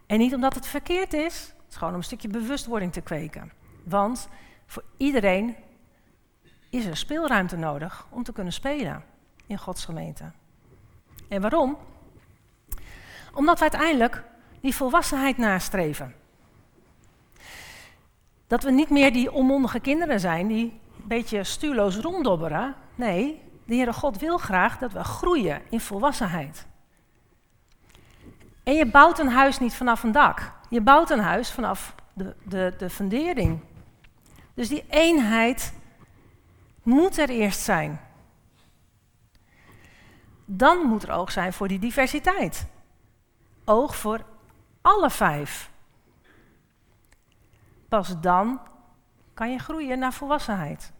En 0.06 0.18
niet 0.18 0.34
omdat 0.34 0.54
het 0.54 0.66
verkeerd 0.66 1.12
is, 1.12 1.40
het 1.46 1.64
is 1.68 1.76
gewoon 1.76 1.92
om 1.92 1.98
een 1.98 2.04
stukje 2.04 2.28
bewustwording 2.28 2.92
te 2.92 3.00
kweken. 3.00 3.52
Want 3.84 4.28
voor 4.66 4.84
iedereen 4.96 5.56
is 6.76 6.84
er 6.84 6.96
speelruimte 6.96 7.56
nodig 7.56 8.06
om 8.10 8.22
te 8.22 8.32
kunnen 8.32 8.52
spelen 8.52 9.04
in 9.46 9.58
Gods 9.58 9.84
gemeente. 9.84 10.30
En 11.28 11.40
waarom? 11.40 11.78
Omdat 13.34 13.56
we 13.56 13.62
uiteindelijk 13.62 14.24
die 14.60 14.74
volwassenheid 14.74 15.36
nastreven. 15.36 16.14
Dat 18.46 18.62
we 18.62 18.70
niet 18.70 18.90
meer 18.90 19.12
die 19.12 19.32
onmondige 19.32 19.80
kinderen 19.80 20.20
zijn 20.20 20.46
die 20.46 20.64
een 20.64 21.08
beetje 21.08 21.44
stuurloos 21.44 21.96
ronddobberen. 21.96 22.74
Nee, 22.94 23.42
de 23.64 23.74
Heere 23.74 23.92
God 23.92 24.18
wil 24.18 24.38
graag 24.38 24.78
dat 24.78 24.92
we 24.92 25.04
groeien 25.04 25.62
in 25.68 25.80
volwassenheid. 25.80 26.66
En 28.62 28.74
je 28.74 28.86
bouwt 28.86 29.18
een 29.18 29.28
huis 29.28 29.58
niet 29.58 29.74
vanaf 29.74 30.02
een 30.02 30.12
dak. 30.12 30.52
Je 30.70 30.80
bouwt 30.80 31.10
een 31.10 31.20
huis 31.20 31.50
vanaf 31.50 31.94
de, 32.12 32.34
de, 32.44 32.74
de 32.78 32.90
fundering. 32.90 33.60
Dus 34.54 34.68
die 34.68 34.84
eenheid 34.88 35.72
moet 36.86 37.18
er 37.18 37.28
eerst 37.28 37.60
zijn. 37.60 38.00
Dan 40.44 40.78
moet 40.78 41.02
er 41.02 41.10
oog 41.10 41.32
zijn 41.32 41.52
voor 41.52 41.68
die 41.68 41.78
diversiteit. 41.78 42.66
Oog 43.64 43.96
voor 43.96 44.24
alle 44.80 45.10
vijf. 45.10 45.70
Pas 47.88 48.20
dan 48.20 48.60
kan 49.34 49.52
je 49.52 49.58
groeien 49.58 49.98
naar 49.98 50.12
volwassenheid. 50.12 50.92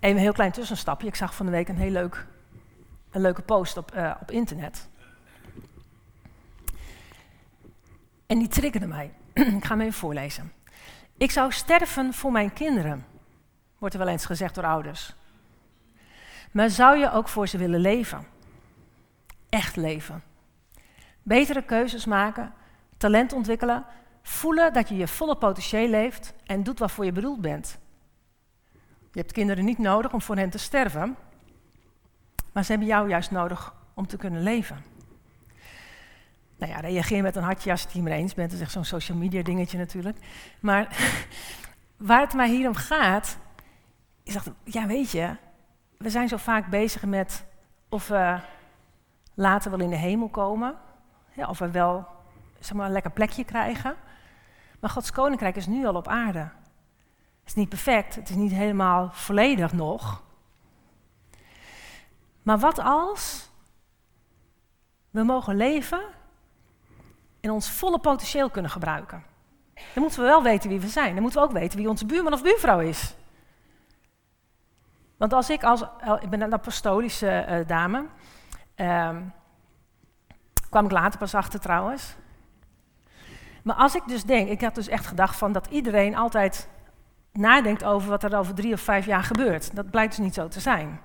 Even 0.00 0.16
een 0.16 0.22
heel 0.22 0.32
klein 0.32 0.52
tussenstapje. 0.52 1.06
Ik 1.06 1.14
zag 1.14 1.34
van 1.34 1.46
de 1.46 1.52
week 1.52 1.68
een 1.68 1.76
heel 1.76 1.90
leuk, 1.90 2.26
een 3.10 3.20
leuke 3.20 3.42
post 3.42 3.76
op, 3.76 3.94
uh, 3.94 4.14
op 4.20 4.30
internet. 4.30 4.88
En 8.26 8.38
die 8.38 8.48
triggerde 8.48 8.86
mij. 8.86 9.14
Ik 9.32 9.64
ga 9.64 9.68
hem 9.68 9.80
even 9.80 9.92
voorlezen. 9.92 10.52
Ik 11.16 11.30
zou 11.30 11.52
sterven 11.52 12.14
voor 12.14 12.32
mijn 12.32 12.52
kinderen, 12.52 13.06
wordt 13.78 13.94
er 13.94 14.00
wel 14.00 14.12
eens 14.12 14.26
gezegd 14.26 14.54
door 14.54 14.64
ouders. 14.64 15.14
Maar 16.50 16.70
zou 16.70 16.98
je 16.98 17.10
ook 17.10 17.28
voor 17.28 17.48
ze 17.48 17.58
willen 17.58 17.80
leven? 17.80 18.26
Echt 19.48 19.76
leven. 19.76 20.22
Betere 21.22 21.62
keuzes 21.62 22.04
maken, 22.04 22.52
talent 22.96 23.32
ontwikkelen, 23.32 23.84
voelen 24.22 24.72
dat 24.72 24.88
je 24.88 24.96
je 24.96 25.08
volle 25.08 25.36
potentieel 25.36 25.88
leeft 25.88 26.34
en 26.44 26.62
doet 26.62 26.78
waarvoor 26.78 27.04
je 27.04 27.12
bedoeld 27.12 27.40
bent. 27.40 27.78
Je 29.12 29.20
hebt 29.20 29.32
kinderen 29.32 29.64
niet 29.64 29.78
nodig 29.78 30.12
om 30.12 30.22
voor 30.22 30.36
hen 30.36 30.50
te 30.50 30.58
sterven, 30.58 31.16
Maar 32.52 32.64
ze 32.64 32.70
hebben 32.70 32.88
jou 32.88 33.08
juist 33.08 33.30
nodig 33.30 33.74
om 33.94 34.06
te 34.06 34.16
kunnen 34.16 34.42
leven. 34.42 34.93
Nou 36.64 36.76
ja, 36.76 36.88
reageer 36.88 37.22
met 37.22 37.36
een 37.36 37.42
hartje 37.42 37.70
als 37.70 37.80
je 37.80 37.86
het 37.86 37.94
hiermee 37.94 38.18
eens 38.18 38.34
bent. 38.34 38.50
Dat 38.50 38.58
is 38.58 38.64
echt 38.64 38.74
zo'n 38.74 38.84
social 38.84 39.18
media 39.18 39.42
dingetje 39.42 39.78
natuurlijk. 39.78 40.18
Maar 40.60 40.96
waar 41.96 42.20
het 42.20 42.34
mij 42.34 42.48
hier 42.48 42.68
om 42.68 42.74
gaat, 42.74 43.38
is 44.22 44.34
dat, 44.34 44.50
ja 44.64 44.86
weet 44.86 45.10
je, 45.10 45.36
we 45.98 46.10
zijn 46.10 46.28
zo 46.28 46.36
vaak 46.36 46.66
bezig 46.66 47.04
met 47.04 47.44
of 47.88 48.08
we 48.08 48.38
later 49.34 49.70
wel 49.70 49.80
in 49.80 49.90
de 49.90 49.96
hemel 49.96 50.28
komen. 50.28 50.74
Of 51.36 51.58
we 51.58 51.70
wel 51.70 52.06
zeg 52.58 52.76
maar, 52.76 52.86
een 52.86 52.92
lekker 52.92 53.10
plekje 53.10 53.44
krijgen. 53.44 53.94
Maar 54.80 54.90
Gods 54.90 55.10
koninkrijk 55.10 55.56
is 55.56 55.66
nu 55.66 55.86
al 55.86 55.94
op 55.94 56.08
aarde. 56.08 56.38
Het 56.38 57.46
is 57.46 57.54
niet 57.54 57.68
perfect, 57.68 58.14
het 58.14 58.28
is 58.28 58.36
niet 58.36 58.52
helemaal 58.52 59.08
volledig 59.12 59.72
nog. 59.72 60.22
Maar 62.42 62.58
wat 62.58 62.78
als 62.78 63.50
we 65.10 65.22
mogen 65.22 65.56
leven 65.56 66.22
en 67.44 67.50
ons 67.50 67.70
volle 67.70 67.98
potentieel 67.98 68.50
kunnen 68.50 68.70
gebruiken? 68.70 69.22
Dan 69.74 70.02
moeten 70.02 70.20
we 70.20 70.26
wel 70.26 70.42
weten 70.42 70.68
wie 70.68 70.80
we 70.80 70.88
zijn. 70.88 71.12
Dan 71.12 71.22
moeten 71.22 71.40
we 71.40 71.46
ook 71.46 71.52
weten 71.52 71.78
wie 71.78 71.88
onze 71.88 72.06
buurman 72.06 72.32
of 72.32 72.42
buurvrouw 72.42 72.80
is. 72.80 73.14
Want 75.16 75.32
als 75.32 75.50
ik 75.50 75.62
als, 75.62 75.82
ik 76.20 76.30
ben 76.30 76.40
een 76.40 76.52
apostolische 76.52 77.46
uh, 77.48 77.66
dame, 77.66 78.06
uh, 78.76 79.16
kwam 80.70 80.84
ik 80.84 80.90
later 80.90 81.18
pas 81.18 81.34
achter 81.34 81.60
trouwens. 81.60 82.14
Maar 83.62 83.76
als 83.76 83.94
ik 83.94 84.02
dus 84.06 84.24
denk, 84.24 84.48
ik 84.48 84.60
had 84.60 84.74
dus 84.74 84.88
echt 84.88 85.06
gedacht 85.06 85.36
van 85.36 85.52
dat 85.52 85.66
iedereen 85.66 86.16
altijd 86.16 86.68
nadenkt 87.32 87.84
over 87.84 88.08
wat 88.08 88.22
er 88.22 88.38
over 88.38 88.54
drie 88.54 88.72
of 88.72 88.80
vijf 88.80 89.06
jaar 89.06 89.22
gebeurt. 89.22 89.76
Dat 89.76 89.90
blijkt 89.90 90.16
dus 90.16 90.24
niet 90.24 90.34
zo 90.34 90.48
te 90.48 90.60
zijn. 90.60 91.00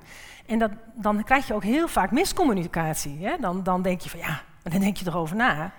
En 0.45 0.60
dat, 0.60 0.71
dan 0.93 1.23
krijg 1.23 1.47
je 1.47 1.54
ook 1.54 1.63
heel 1.63 1.88
vaak 1.88 2.12
miscommunicatie. 2.12 3.28
Hè? 3.28 3.38
Dan, 3.39 3.63
dan 3.63 3.82
denk 3.82 4.02
je 4.02 4.10
van 4.10 4.19
ja, 4.19 4.41
maar 4.63 4.71
dan 4.71 4.82
denk 4.82 4.97
je 4.97 5.08
erover 5.08 5.36
na. 5.36 5.71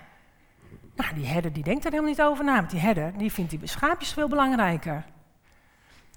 Nou, 0.95 1.13
die 1.13 1.25
herder 1.25 1.53
die 1.53 1.63
denkt 1.63 1.85
er 1.85 1.89
helemaal 1.89 2.11
niet 2.11 2.21
over 2.21 2.43
na. 2.43 2.55
Want 2.55 2.69
die 2.69 2.79
herder 2.79 3.17
die 3.17 3.31
vindt 3.31 3.51
die 3.51 3.67
schaapjes 3.67 4.13
veel 4.13 4.27
belangrijker. 4.27 5.05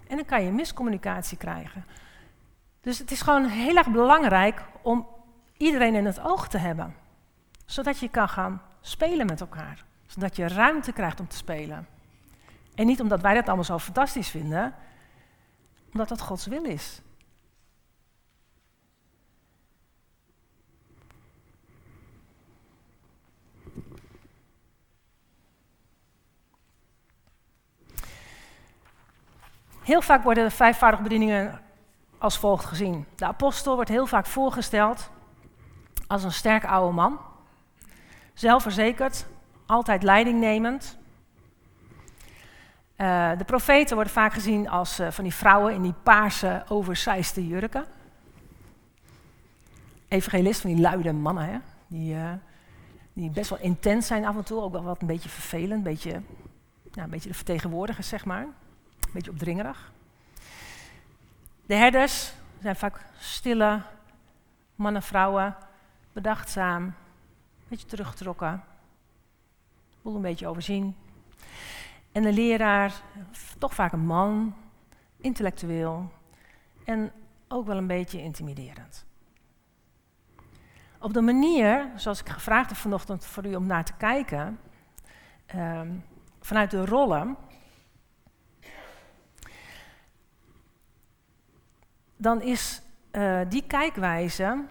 En 0.07 0.17
dan 0.17 0.25
kan 0.25 0.45
je 0.45 0.51
miscommunicatie 0.51 1.37
krijgen. 1.37 1.85
Dus 2.81 2.99
het 2.99 3.11
is 3.11 3.21
gewoon 3.21 3.45
heel 3.45 3.77
erg 3.77 3.91
belangrijk 3.91 4.63
om 4.83 5.07
iedereen 5.57 5.95
in 5.95 6.05
het 6.05 6.21
oog 6.21 6.49
te 6.49 6.59
hebben. 6.59 6.95
Zodat 7.67 7.99
je 7.99 8.09
kan 8.09 8.29
gaan 8.29 8.63
spelen 8.81 9.27
met 9.27 9.41
elkaar. 9.41 9.85
Zodat 10.07 10.37
je 10.37 10.49
ruimte 10.49 10.93
krijgt 10.93 11.21
om 11.21 11.29
te 11.29 11.37
spelen. 11.37 11.87
En 12.75 12.87
niet 12.87 13.01
omdat 13.01 13.21
wij 13.21 13.35
dat 13.35 13.47
allemaal 13.47 13.65
zo 13.65 13.79
fantastisch 13.79 14.29
vinden, 14.29 14.75
omdat 15.93 16.09
dat 16.09 16.21
Gods 16.21 16.47
wil 16.47 16.65
is. 16.65 17.01
Heel 29.85 30.03
vaak 30.03 30.23
worden 30.23 30.45
de 30.45 30.51
vijfvoudige 30.51 31.03
bedieningen 31.03 31.61
als 32.19 32.39
volgt 32.39 32.65
gezien. 32.65 33.07
De 33.17 33.25
apostel 33.25 33.75
wordt 33.75 33.91
heel 33.91 34.07
vaak 34.07 34.27
voorgesteld 34.27 35.11
als 36.07 36.25
een 36.25 36.33
sterk 36.33 36.65
oude 36.65 36.95
man, 36.95 37.19
zelfverzekerd, 38.35 39.27
altijd 39.67 40.03
leidingnemend. 40.03 40.99
Uh, 42.97 43.39
de 43.39 43.45
profeten 43.45 43.95
worden 43.95 44.13
vaak 44.13 44.33
gezien 44.33 44.69
als 44.69 45.01
uh, 45.01 45.11
van 45.11 45.25
die 45.25 45.35
vrouwen 45.35 45.75
in 45.75 45.83
die 45.83 45.95
paarse, 46.03 46.65
overzijste 46.69 47.47
jurken. 47.47 47.85
Evangelist 50.09 50.61
van 50.61 50.71
die 50.71 50.81
luide 50.81 51.13
mannen, 51.13 51.45
hè? 51.45 51.59
Die, 51.87 52.15
uh, 52.15 52.33
die 53.13 53.31
best 53.31 53.51
wel 53.51 53.59
intens 53.59 54.07
zijn 54.07 54.25
af 54.25 54.37
en 54.37 54.45
toe, 54.45 54.61
ook 54.61 54.73
wel 54.73 54.83
wat 54.83 55.01
een 55.01 55.07
beetje 55.07 55.29
vervelend, 55.29 55.73
een 55.73 55.83
beetje, 55.83 56.21
ja, 56.93 57.03
een 57.03 57.11
beetje 57.11 57.29
de 57.29 57.35
vertegenwoordigers, 57.35 58.09
zeg 58.09 58.25
maar. 58.25 58.47
Beetje 59.15 59.31
opdringerig. 59.31 59.93
De 61.67 61.75
herders 61.75 62.33
zijn 62.61 62.77
vaak 62.77 63.07
stille 63.19 63.83
mannen, 64.75 65.03
vrouwen, 65.03 65.57
bedachtzaam, 66.13 66.83
een 66.85 66.95
beetje 67.69 67.87
teruggetrokken, 67.87 68.65
boel 70.03 70.15
een 70.15 70.23
beetje 70.23 70.47
overzien. 70.47 70.97
En 72.13 72.23
de 72.23 72.33
leraar, 72.33 72.93
toch 73.59 73.75
vaak 73.75 73.93
een 73.93 74.07
man, 74.07 74.55
intellectueel 75.17 76.13
en 76.85 77.13
ook 77.49 77.67
wel 77.67 77.77
een 77.77 77.87
beetje 77.87 78.23
intimiderend. 78.23 79.05
Op 80.99 81.13
de 81.13 81.21
manier, 81.21 81.91
zoals 81.97 82.21
ik 82.21 82.29
gevraagd 82.29 82.69
heb 82.69 82.79
vanochtend 82.79 83.27
voor 83.27 83.47
u 83.47 83.55
om 83.55 83.67
naar 83.67 83.85
te 83.85 83.95
kijken, 83.97 84.59
um, 85.55 86.05
vanuit 86.41 86.71
de 86.71 86.85
rollen, 86.85 87.37
dan 92.17 92.43
is 92.43 92.83
uh, 93.13 93.41
die 93.49 93.65
kijkwijze 93.67 94.65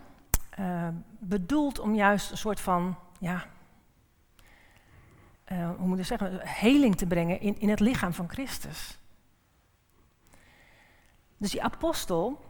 uh, 0.60 0.88
bedoeld 1.20 1.80
om 1.80 1.96
juist 1.96 2.32
een 2.32 2.38
soort 2.38 2.60
van, 2.60 2.96
ja, 3.20 3.46
uh, 5.52 5.70
hoe 5.78 5.88
moet 5.88 6.00
ik 6.00 6.06
zeggen, 6.06 6.40
heling 6.42 6.96
te 6.96 7.06
brengen 7.06 7.42
in, 7.42 7.60
in 7.60 7.70
het 7.70 7.80
lichaam 7.80 8.14
van 8.14 8.30
Christus. 8.30 8.98
Dus 11.38 11.52
die 11.52 11.64
apostel, 11.64 12.42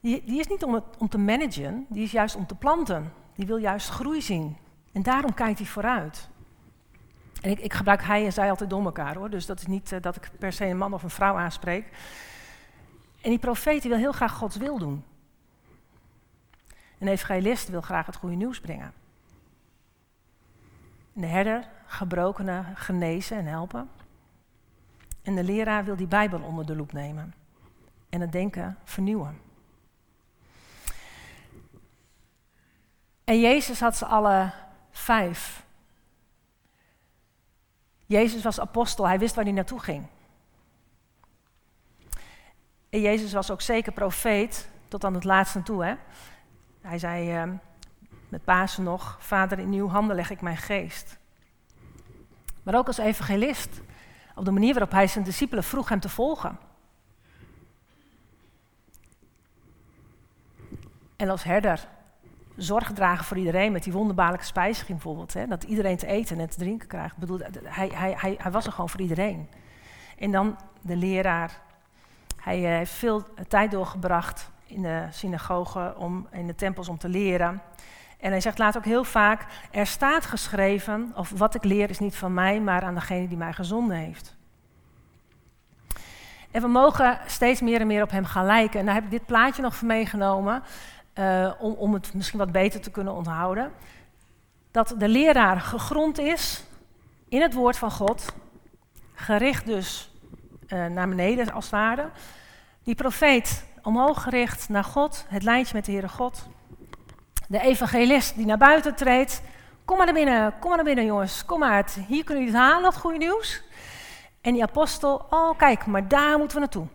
die, 0.00 0.24
die 0.24 0.38
is 0.38 0.46
niet 0.46 0.64
om, 0.64 0.82
om 0.98 1.08
te 1.08 1.18
managen, 1.18 1.86
die 1.88 2.02
is 2.02 2.10
juist 2.10 2.36
om 2.36 2.46
te 2.46 2.54
planten. 2.54 3.12
Die 3.34 3.46
wil 3.46 3.56
juist 3.56 3.88
groei 3.88 4.22
zien. 4.22 4.56
En 4.92 5.02
daarom 5.02 5.34
kijkt 5.34 5.58
hij 5.58 5.68
vooruit. 5.68 6.28
En 7.40 7.50
ik, 7.50 7.58
ik 7.58 7.72
gebruik 7.72 8.02
hij 8.02 8.24
en 8.24 8.32
zij 8.32 8.50
altijd 8.50 8.70
door 8.70 8.84
elkaar 8.84 9.14
hoor, 9.16 9.30
dus 9.30 9.46
dat 9.46 9.60
is 9.60 9.66
niet 9.66 10.02
dat 10.02 10.16
ik 10.16 10.30
per 10.38 10.52
se 10.52 10.64
een 10.64 10.76
man 10.76 10.94
of 10.94 11.02
een 11.02 11.10
vrouw 11.10 11.36
aanspreek. 11.36 11.88
En 13.20 13.30
die 13.30 13.38
profeet 13.38 13.84
wil 13.84 13.96
heel 13.96 14.12
graag 14.12 14.32
Gods 14.32 14.56
wil 14.56 14.78
doen. 14.78 15.04
Een 16.98 17.08
evangelist 17.08 17.68
wil 17.68 17.80
graag 17.80 18.06
het 18.06 18.16
goede 18.16 18.36
nieuws 18.36 18.60
brengen. 18.60 18.92
de 21.12 21.26
herder 21.26 21.68
gebrokenen 21.86 22.76
genezen 22.76 23.36
en 23.36 23.46
helpen. 23.46 23.90
En 25.22 25.34
de 25.34 25.44
leraar 25.44 25.84
wil 25.84 25.96
die 25.96 26.06
Bijbel 26.06 26.40
onder 26.40 26.66
de 26.66 26.76
loep 26.76 26.92
nemen. 26.92 27.34
En 28.08 28.20
het 28.20 28.32
denken 28.32 28.78
vernieuwen. 28.84 29.40
En 33.24 33.40
Jezus 33.40 33.80
had 33.80 33.96
ze 33.96 34.06
alle 34.06 34.52
vijf. 34.90 35.64
Jezus 38.06 38.42
was 38.42 38.60
apostel, 38.60 39.06
hij 39.06 39.18
wist 39.18 39.34
waar 39.34 39.44
hij 39.44 39.52
naartoe 39.52 39.80
ging. 39.80 40.06
En 42.90 43.00
Jezus 43.00 43.32
was 43.32 43.50
ook 43.50 43.60
zeker 43.60 43.92
profeet, 43.92 44.68
tot 44.88 45.04
aan 45.04 45.14
het 45.14 45.24
laatste 45.24 45.62
toe. 45.62 45.84
Hè? 45.84 45.94
Hij 46.80 46.98
zei 46.98 47.42
uh, 47.42 47.52
met 48.28 48.44
Pasen 48.44 48.84
nog, 48.84 49.16
Vader, 49.20 49.58
in 49.58 49.72
uw 49.72 49.88
handen 49.88 50.16
leg 50.16 50.30
ik 50.30 50.40
mijn 50.40 50.56
geest. 50.56 51.18
Maar 52.62 52.74
ook 52.74 52.86
als 52.86 52.98
evangelist, 52.98 53.80
op 54.34 54.44
de 54.44 54.50
manier 54.50 54.72
waarop 54.72 54.92
hij 54.92 55.06
zijn 55.06 55.24
discipelen 55.24 55.64
vroeg 55.64 55.88
hem 55.88 56.00
te 56.00 56.08
volgen. 56.08 56.58
En 61.16 61.28
als 61.28 61.44
herder, 61.44 61.88
zorg 62.56 62.92
dragen 62.92 63.24
voor 63.24 63.36
iedereen 63.36 63.72
met 63.72 63.82
die 63.82 63.92
wonderbaarlijke 63.92 64.46
spijziging 64.46 64.98
bijvoorbeeld. 64.98 65.34
Hè? 65.34 65.46
Dat 65.46 65.62
iedereen 65.62 65.96
te 65.96 66.06
eten 66.06 66.40
en 66.40 66.48
te 66.48 66.56
drinken 66.56 66.88
krijgt. 66.88 67.16
Bedoel, 67.16 67.38
hij, 67.62 67.90
hij, 67.94 68.14
hij, 68.18 68.34
hij 68.38 68.50
was 68.50 68.66
er 68.66 68.72
gewoon 68.72 68.88
voor 68.88 69.00
iedereen. 69.00 69.48
En 70.18 70.30
dan 70.30 70.58
de 70.80 70.96
leraar, 70.96 71.60
hij 72.46 72.64
eh, 72.64 72.76
heeft 72.76 72.92
veel 72.92 73.22
tijd 73.48 73.70
doorgebracht 73.70 74.50
in 74.66 74.82
de 74.82 75.06
synagoge, 75.10 75.94
om, 75.96 76.28
in 76.30 76.46
de 76.46 76.54
tempels 76.54 76.88
om 76.88 76.98
te 76.98 77.08
leren. 77.08 77.62
En 78.20 78.30
hij 78.30 78.40
zegt 78.40 78.58
laat 78.58 78.76
ook 78.76 78.84
heel 78.84 79.04
vaak, 79.04 79.46
er 79.70 79.86
staat 79.86 80.24
geschreven, 80.24 81.12
of 81.16 81.30
wat 81.30 81.54
ik 81.54 81.64
leer 81.64 81.90
is 81.90 81.98
niet 81.98 82.16
van 82.16 82.34
mij, 82.34 82.60
maar 82.60 82.82
aan 82.82 82.94
degene 82.94 83.28
die 83.28 83.36
mij 83.36 83.52
gezonden 83.52 83.96
heeft. 83.96 84.36
En 86.50 86.62
we 86.62 86.68
mogen 86.68 87.18
steeds 87.26 87.60
meer 87.60 87.80
en 87.80 87.86
meer 87.86 88.02
op 88.02 88.10
hem 88.10 88.24
gaan 88.24 88.46
lijken. 88.46 88.80
En 88.80 88.86
daar 88.86 88.94
heb 88.94 89.04
ik 89.04 89.10
dit 89.10 89.26
plaatje 89.26 89.62
nog 89.62 89.76
voor 89.76 89.88
meegenomen, 89.88 90.62
uh, 91.14 91.52
om, 91.58 91.72
om 91.72 91.94
het 91.94 92.14
misschien 92.14 92.38
wat 92.38 92.52
beter 92.52 92.80
te 92.80 92.90
kunnen 92.90 93.14
onthouden. 93.14 93.72
Dat 94.70 94.94
de 94.98 95.08
leraar 95.08 95.60
gegrond 95.60 96.18
is 96.18 96.64
in 97.28 97.42
het 97.42 97.54
woord 97.54 97.78
van 97.78 97.90
God, 97.90 98.32
gericht 99.14 99.66
dus 99.66 100.10
uh, 100.68 100.86
naar 100.86 101.08
beneden 101.08 101.52
als 101.52 101.64
het 101.64 101.72
ware. 101.72 102.10
Die 102.82 102.94
profeet 102.94 103.64
omhoog 103.82 104.22
gericht 104.22 104.68
naar 104.68 104.84
God, 104.84 105.24
het 105.28 105.42
lijntje 105.42 105.74
met 105.74 105.84
de 105.84 105.92
Heere 105.92 106.08
God. 106.08 106.46
De 107.48 107.60
evangelist 107.60 108.36
die 108.36 108.46
naar 108.46 108.58
buiten 108.58 108.94
treedt. 108.94 109.42
Kom 109.84 109.96
maar 109.96 110.06
naar 110.06 110.14
binnen, 110.14 110.52
kom 110.58 110.68
maar 110.68 110.76
naar 110.76 110.86
binnen 110.86 111.04
jongens, 111.04 111.44
kom 111.44 111.58
maar. 111.58 111.86
Hier 112.08 112.24
kunnen 112.24 112.44
jullie 112.44 112.58
het 112.58 112.68
halen, 112.68 112.82
dat 112.82 112.96
goede 112.96 113.18
nieuws. 113.18 113.62
En 114.40 114.52
die 114.52 114.62
apostel, 114.62 115.26
oh 115.30 115.58
kijk, 115.58 115.86
maar 115.86 116.08
daar 116.08 116.38
moeten 116.38 116.56
we 116.56 116.62
naartoe. 116.62 116.86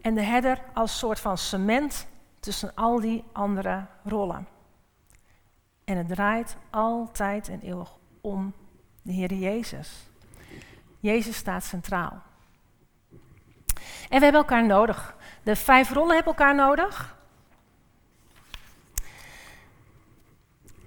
En 0.00 0.14
de 0.14 0.22
herder 0.22 0.58
als 0.74 0.98
soort 0.98 1.20
van 1.20 1.38
cement 1.38 2.06
tussen 2.40 2.74
al 2.74 3.00
die 3.00 3.24
andere 3.32 3.86
rollen. 4.04 4.48
En 5.84 5.96
het 5.96 6.08
draait 6.08 6.56
altijd 6.70 7.48
en 7.48 7.60
eeuwig 7.60 7.96
om 8.20 8.54
de 9.02 9.12
Heer 9.12 9.32
Jezus. 9.34 10.09
Jezus 11.00 11.36
staat 11.36 11.64
centraal. 11.64 12.22
En 14.08 14.18
we 14.18 14.24
hebben 14.24 14.40
elkaar 14.40 14.66
nodig. 14.66 15.16
De 15.42 15.56
vijf 15.56 15.90
rollen 15.92 16.14
hebben 16.14 16.32
elkaar 16.32 16.54
nodig. 16.54 17.16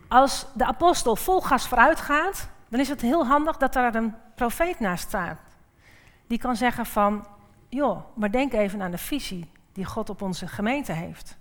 Als 0.08 0.46
de 0.54 0.66
apostel 0.66 1.16
vol 1.16 1.42
gas 1.42 1.68
vooruit 1.68 2.00
gaat, 2.02 2.50
dan 2.68 2.80
is 2.80 2.90
het 2.90 3.02
heel 3.02 3.26
handig 3.26 3.58
dat 3.58 3.74
daar 3.74 3.96
een 3.96 4.16
profeet 4.36 4.80
naast 4.80 5.08
staat. 5.08 5.38
Die 6.28 6.38
kan 6.38 6.56
zeggen 6.56 6.86
van, 6.86 7.28
joh, 7.70 8.04
maar 8.16 8.32
denk 8.32 8.54
even 8.54 8.82
aan 8.82 8.92
de 8.92 8.98
visie 8.98 9.52
die 9.72 9.86
God 9.86 10.10
op 10.10 10.22
onze 10.22 10.48
gemeente 10.48 10.92
heeft. 10.92 11.38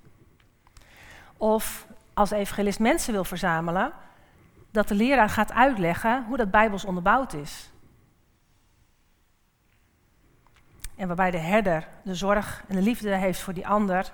Of 1.36 1.86
als 2.14 2.30
evangelist 2.30 2.78
mensen 2.78 3.12
wil 3.12 3.24
verzamelen, 3.24 3.92
dat 4.70 4.88
de 4.88 4.94
leraar 4.94 5.28
gaat 5.28 5.52
uitleggen 5.52 6.24
hoe 6.24 6.36
dat 6.36 6.50
bijbels 6.50 6.84
onderbouwd 6.84 7.32
is. 7.32 7.71
En 11.02 11.08
waarbij 11.08 11.30
de 11.30 11.38
herder 11.38 11.88
de 12.02 12.14
zorg 12.14 12.64
en 12.68 12.74
de 12.74 12.82
liefde 12.82 13.16
heeft 13.16 13.40
voor 13.40 13.52
die 13.52 13.66
ander, 13.66 14.12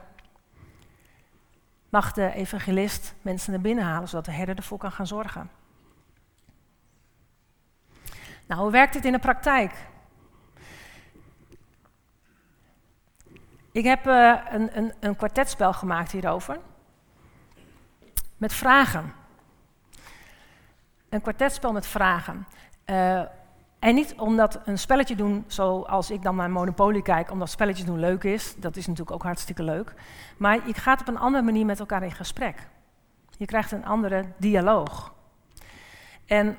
mag 1.88 2.12
de 2.12 2.33
evangelist 2.33 3.14
mensen 3.22 3.53
naar 3.53 3.61
binnen 3.61 3.85
halen, 3.85 4.09
zodat 4.09 4.24
de 4.24 4.31
herder 4.31 4.57
ervoor 4.57 4.79
kan 4.79 4.92
gaan 4.92 5.07
zorgen. 5.07 5.51
Nou, 8.46 8.61
hoe 8.61 8.70
werkt 8.70 8.92
dit 8.92 9.05
in 9.05 9.12
de 9.12 9.18
praktijk? 9.18 9.74
Ik 13.72 13.85
heb 13.85 14.07
uh, 14.07 14.40
een, 14.51 14.77
een, 14.77 14.92
een 15.01 15.16
kwartetspel 15.16 15.72
gemaakt 15.72 16.12
hierover. 16.12 16.59
Met 18.37 18.53
vragen. 18.53 19.12
Een 21.09 21.20
kwartetspel 21.20 21.72
met 21.72 21.87
vragen. 21.87 22.46
Uh, 22.87 23.22
en 23.79 23.95
niet 23.95 24.14
omdat 24.17 24.61
een 24.64 24.79
spelletje 24.79 25.17
doen, 25.17 25.45
zoals 25.47 26.11
ik 26.11 26.23
dan 26.23 26.37
naar 26.37 26.51
Monopoly 26.51 27.03
kijk, 27.03 27.31
omdat 27.31 27.51
spelletjes 27.51 27.87
doen 27.87 27.99
leuk 27.99 28.25
is. 28.25 28.55
Dat 28.57 28.77
is 28.77 28.87
natuurlijk 28.87 29.17
ook 29.17 29.23
hartstikke 29.23 29.62
leuk. 29.62 29.95
Maar 30.37 30.67
je 30.67 30.75
gaat 30.75 31.01
op 31.01 31.09
een 31.09 31.19
andere 31.19 31.45
manier 31.45 31.67
met 31.67 31.81
elkaar 31.81 32.03
in 32.03 32.12
gesprek. 32.12 32.69
Je 33.37 33.47
krijgt 33.47 33.73
een 33.73 33.85
andere 33.85 34.25
dialoog. 34.37 35.14
En 36.27 36.59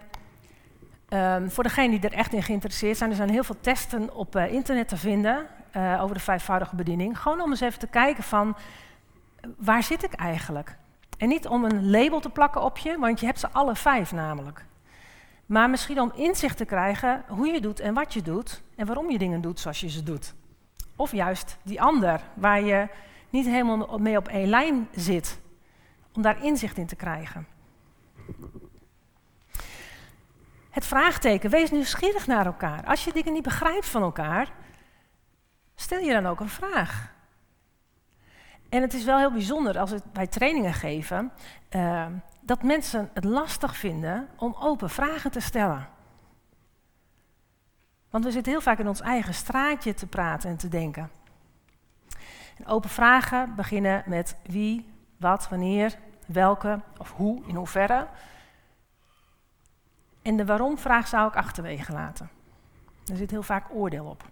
um, 1.10 1.52
voor 1.52 1.64
degenen 1.64 2.02
die 2.02 2.10
er 2.10 2.18
echt 2.18 2.34
in 2.34 2.44
geïnteresseerd 2.44 2.98
zijn, 2.98 3.10
er 3.10 3.16
zijn 3.16 3.30
heel 3.30 3.44
veel 3.44 3.60
testen 3.62 4.16
op 4.16 4.36
uh, 4.36 4.54
internet 4.54 4.88
te 4.88 4.98
vinden 4.98 5.48
uh, 5.76 6.04
over 6.04 6.16
de 6.16 6.22
vijfvoudige 6.22 6.76
bediening. 6.76 7.20
Gewoon 7.20 7.42
om 7.42 7.50
eens 7.50 7.62
even 7.62 7.80
te 7.80 7.88
kijken 7.88 8.24
van, 8.24 8.56
waar 9.58 9.84
zit 9.84 10.04
ik 10.04 10.14
eigenlijk? 10.14 10.78
En 11.18 11.28
niet 11.28 11.48
om 11.48 11.66
een 11.66 11.90
label 11.90 12.20
te 12.20 12.30
plakken 12.30 12.62
op 12.62 12.78
je, 12.78 12.98
want 13.00 13.20
je 13.20 13.26
hebt 13.26 13.40
ze 13.40 13.50
alle 13.52 13.76
vijf 13.76 14.12
namelijk. 14.12 14.66
Maar 15.50 15.70
misschien 15.70 16.02
om 16.02 16.12
inzicht 16.16 16.58
te 16.58 16.66
krijgen 16.66 17.24
hoe 17.28 17.48
je 17.48 17.62
doet 17.62 17.80
en 17.80 17.94
wat 17.94 18.14
je 18.14 18.22
doet 18.22 18.62
en 18.76 18.86
waarom 18.86 19.12
je 19.12 19.18
dingen 19.18 19.42
doet 19.42 19.60
zoals 19.60 19.80
je 19.80 19.90
ze 19.90 20.04
doet. 20.04 20.34
Of 20.96 21.12
juist 21.12 21.58
die 21.64 21.82
ander, 21.82 22.22
waar 22.34 22.62
je 22.62 22.88
niet 23.30 23.46
helemaal 23.46 23.98
mee 23.98 24.18
op 24.18 24.28
één 24.28 24.48
lijn 24.48 24.88
zit, 24.92 25.40
om 26.14 26.22
daar 26.22 26.44
inzicht 26.44 26.78
in 26.78 26.86
te 26.86 26.96
krijgen. 26.96 27.48
Het 30.70 30.86
vraagteken, 30.86 31.50
wees 31.50 31.72
nieuwsgierig 31.72 32.28
naar 32.28 32.46
elkaar. 32.46 32.86
Als 32.86 33.04
je 33.04 33.14
dingen 33.14 33.34
niet 33.34 33.44
begrijpt 33.44 33.88
van 33.88 34.02
elkaar, 34.02 34.52
stel 35.76 36.00
je 36.00 36.14
dan 36.14 36.26
ook 36.26 36.40
een 36.40 36.50
vraag. 36.50 37.14
En 38.70 38.82
het 38.82 38.94
is 38.94 39.04
wel 39.04 39.18
heel 39.18 39.32
bijzonder 39.32 39.80
als 39.80 39.94
wij 40.14 40.28
trainingen 40.28 40.74
geven. 40.74 41.32
Uh, 41.70 42.06
dat 42.50 42.64
mensen 42.64 43.10
het 43.14 43.24
lastig 43.24 43.78
vinden 43.78 44.30
om 44.36 44.56
open 44.60 44.90
vragen 44.90 45.32
te 45.32 45.40
stellen. 45.40 45.90
Want 48.10 48.24
we 48.24 48.32
zitten 48.32 48.52
heel 48.52 48.62
vaak 48.62 48.80
in 48.80 48.88
ons 48.88 49.02
eigen 49.02 49.34
straatje 49.34 49.94
te 49.94 50.08
praten 50.08 50.50
en 50.50 50.58
te 50.58 50.68
denken. 50.68 51.12
En 52.58 52.68
open 52.68 52.90
vragen 52.90 53.56
beginnen 53.56 54.04
met 54.06 54.36
wie, 54.46 54.94
wat, 55.18 55.50
wanneer, 55.50 55.98
welke 56.26 56.80
of 56.98 57.12
hoe, 57.12 57.44
in 57.46 57.56
hoeverre. 57.56 58.08
En 60.22 60.38
de 60.38 60.46
waarom-vraag 60.46 61.08
zou 61.08 61.28
ik 61.28 61.36
achterwege 61.36 61.92
laten. 61.92 62.30
Er 63.06 63.18
zit 63.18 63.32
heel 63.32 63.44
vaak 63.44 63.66
oordeel 63.72 64.06
op. 64.06 64.24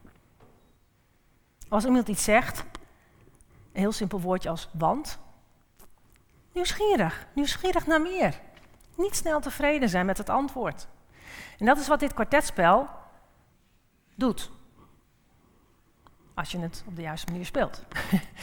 Als 1.69 1.85
iemand 1.85 2.07
iets 2.07 2.23
zegt, 2.23 2.59
een 3.73 3.81
heel 3.81 3.91
simpel 3.91 4.21
woordje 4.21 4.49
als 4.49 4.69
want, 4.71 5.19
Nieuwsgierig, 6.57 7.27
nieuwsgierig 7.33 7.87
naar 7.87 8.01
meer. 8.01 8.39
Niet 8.95 9.15
snel 9.15 9.39
tevreden 9.39 9.89
zijn 9.89 10.05
met 10.05 10.17
het 10.17 10.29
antwoord. 10.29 10.87
En 11.59 11.65
dat 11.65 11.77
is 11.77 11.87
wat 11.87 11.99
dit 11.99 12.13
kwartetspel 12.13 12.87
doet. 14.15 14.51
Als 16.33 16.51
je 16.51 16.59
het 16.59 16.83
op 16.87 16.95
de 16.95 17.01
juiste 17.01 17.31
manier 17.31 17.45
speelt. 17.45 17.83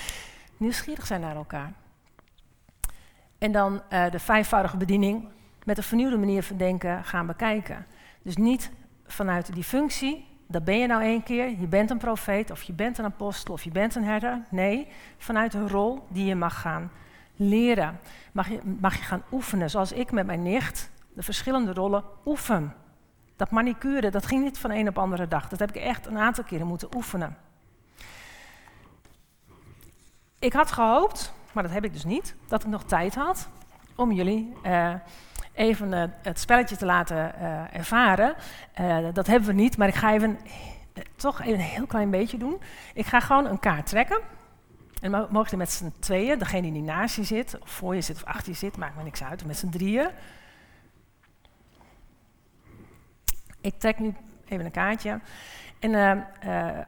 nieuwsgierig 0.57 1.07
zijn 1.07 1.20
naar 1.20 1.37
elkaar. 1.37 1.72
En 3.38 3.53
dan 3.53 3.83
uh, 3.90 4.11
de 4.11 4.18
vijfvoudige 4.18 4.77
bediening 4.77 5.29
met 5.64 5.77
een 5.77 5.83
vernieuwde 5.83 6.16
manier 6.16 6.42
van 6.42 6.57
denken 6.57 7.05
gaan 7.05 7.27
bekijken. 7.27 7.87
Dus 8.22 8.37
niet 8.37 8.70
vanuit 9.07 9.55
die 9.55 9.64
functie, 9.64 10.27
dat 10.46 10.64
ben 10.64 10.79
je 10.79 10.87
nou 10.87 11.03
één 11.03 11.22
keer, 11.22 11.48
je 11.61 11.66
bent 11.66 11.90
een 11.90 11.98
profeet 11.98 12.50
of 12.50 12.62
je 12.62 12.72
bent 12.72 12.98
een 12.98 13.05
apostel 13.05 13.55
of 13.55 13.62
je 13.62 13.70
bent 13.70 13.94
een 13.94 14.05
herder. 14.05 14.42
Nee, 14.50 14.88
vanuit 15.18 15.55
een 15.55 15.68
rol 15.68 16.07
die 16.09 16.27
je 16.27 16.35
mag 16.35 16.61
gaan 16.61 16.90
leren. 17.36 18.00
Mag 18.32 18.48
je, 18.48 18.60
mag 18.80 19.06
gaan 19.06 19.22
oefenen, 19.32 19.70
zoals 19.70 19.92
ik 19.92 20.12
met 20.12 20.26
mijn 20.26 20.42
nicht 20.42 20.90
de 21.14 21.22
verschillende 21.22 21.72
rollen 21.72 22.04
oefen. 22.24 22.74
Dat 23.36 23.50
manicure, 23.50 24.10
dat 24.10 24.26
ging 24.26 24.42
niet 24.42 24.58
van 24.58 24.70
een 24.70 24.88
op 24.88 24.98
andere 24.98 25.28
dag. 25.28 25.48
Dat 25.48 25.58
heb 25.58 25.68
ik 25.68 25.82
echt 25.82 26.06
een 26.06 26.18
aantal 26.18 26.44
keren 26.44 26.66
moeten 26.66 26.94
oefenen. 26.94 27.36
Ik 30.38 30.52
had 30.52 30.72
gehoopt, 30.72 31.32
maar 31.52 31.62
dat 31.62 31.72
heb 31.72 31.84
ik 31.84 31.92
dus 31.92 32.04
niet, 32.04 32.34
dat 32.46 32.62
ik 32.62 32.68
nog 32.68 32.84
tijd 32.84 33.14
had 33.14 33.48
om 33.96 34.12
jullie 34.12 34.52
uh, 34.66 34.94
even 35.52 35.92
uh, 35.92 36.04
het 36.22 36.40
spelletje 36.40 36.76
te 36.76 36.84
laten 36.84 37.34
uh, 37.40 37.74
ervaren. 37.74 38.34
dat 39.12 39.26
hebben 39.26 39.48
we 39.48 39.54
niet, 39.54 39.76
maar 39.76 39.88
ik 39.88 39.94
ga 39.94 40.12
even 40.12 40.38
toch 41.16 41.40
even 41.40 41.54
een 41.54 41.60
heel 41.60 41.86
klein 41.86 42.10
beetje 42.10 42.36
doen. 42.36 42.60
Ik 42.94 43.06
ga 43.06 43.20
gewoon 43.20 43.46
een 43.46 43.58
kaart 43.58 43.86
trekken. 43.86 44.20
En 45.04 45.10
mogen 45.10 45.50
je 45.50 45.56
met 45.56 45.70
z'n 45.70 45.92
tweeën, 45.98 46.38
degene 46.38 46.72
die 46.72 46.82
naast 46.82 47.16
je 47.16 47.24
zit, 47.24 47.58
of 47.58 47.70
voor 47.70 47.94
je 47.94 48.00
zit 48.00 48.16
of 48.16 48.24
achter 48.24 48.48
je 48.48 48.58
zit, 48.58 48.76
maakt 48.76 48.96
me 48.96 49.02
niks 49.02 49.22
uit, 49.22 49.40
of 49.40 49.46
met 49.46 49.56
z'n 49.56 49.68
drieën. 49.68 50.10
Ik 53.60 53.78
trek 53.78 53.98
nu 53.98 54.14
even 54.48 54.64
een 54.64 54.70
kaartje. 54.70 55.20
En 55.78 55.90
uh, 55.90 56.10
uh, 56.10 56.78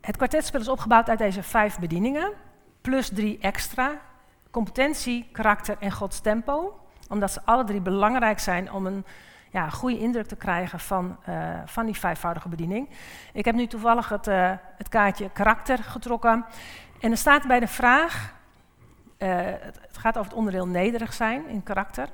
het 0.00 0.16
kwartetspel 0.16 0.60
is 0.60 0.68
opgebouwd 0.68 1.08
uit 1.08 1.18
deze 1.18 1.42
vijf 1.42 1.78
bedieningen, 1.78 2.32
plus 2.80 3.08
drie 3.08 3.38
extra. 3.38 4.00
Competentie, 4.50 5.28
karakter 5.32 5.76
en 5.80 5.92
Gods 5.92 6.20
tempo. 6.20 6.80
Omdat 7.08 7.32
ze 7.32 7.40
alle 7.44 7.64
drie 7.64 7.80
belangrijk 7.80 8.38
zijn 8.38 8.72
om 8.72 8.86
een 8.86 9.04
ja, 9.52 9.70
goede 9.70 9.98
indruk 9.98 10.26
te 10.26 10.36
krijgen 10.36 10.80
van, 10.80 11.16
uh, 11.28 11.60
van 11.64 11.86
die 11.86 11.98
vijfvoudige 11.98 12.48
bediening. 12.48 12.88
Ik 13.32 13.44
heb 13.44 13.54
nu 13.54 13.66
toevallig 13.66 14.08
het, 14.08 14.26
het 14.76 14.88
kaartje 14.88 15.30
karakter 15.30 15.78
getrokken. 15.78 16.44
En 17.00 17.10
er 17.10 17.16
staat 17.16 17.46
bij 17.46 17.60
de 17.60 17.68
vraag, 17.68 18.34
uh, 19.18 19.28
het 19.60 19.98
gaat 19.98 20.18
over 20.18 20.30
het 20.30 20.38
onderdeel 20.38 20.66
nederig 20.66 21.12
zijn 21.12 21.48
in 21.48 21.62
karakter. 21.62 22.08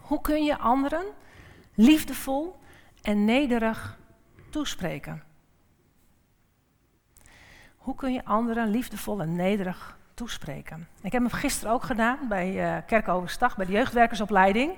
Hoe 0.00 0.20
kun 0.20 0.44
je 0.44 0.58
anderen 0.58 1.04
liefdevol 1.74 2.58
en 3.02 3.24
nederig 3.24 3.98
toespreken? 4.50 5.22
Hoe 7.76 7.94
kun 7.94 8.12
je 8.12 8.24
anderen 8.24 8.68
liefdevol 8.68 9.20
en 9.20 9.36
nederig 9.36 9.98
toespreken? 10.14 10.88
Ik 11.00 11.12
heb 11.12 11.22
hem 11.22 11.30
gisteren 11.30 11.72
ook 11.72 11.82
gedaan 11.82 12.18
bij 12.28 12.48
uh, 12.48 13.00
bij 13.56 13.66
de 13.66 13.72
jeugdwerkersopleiding. 13.72 14.72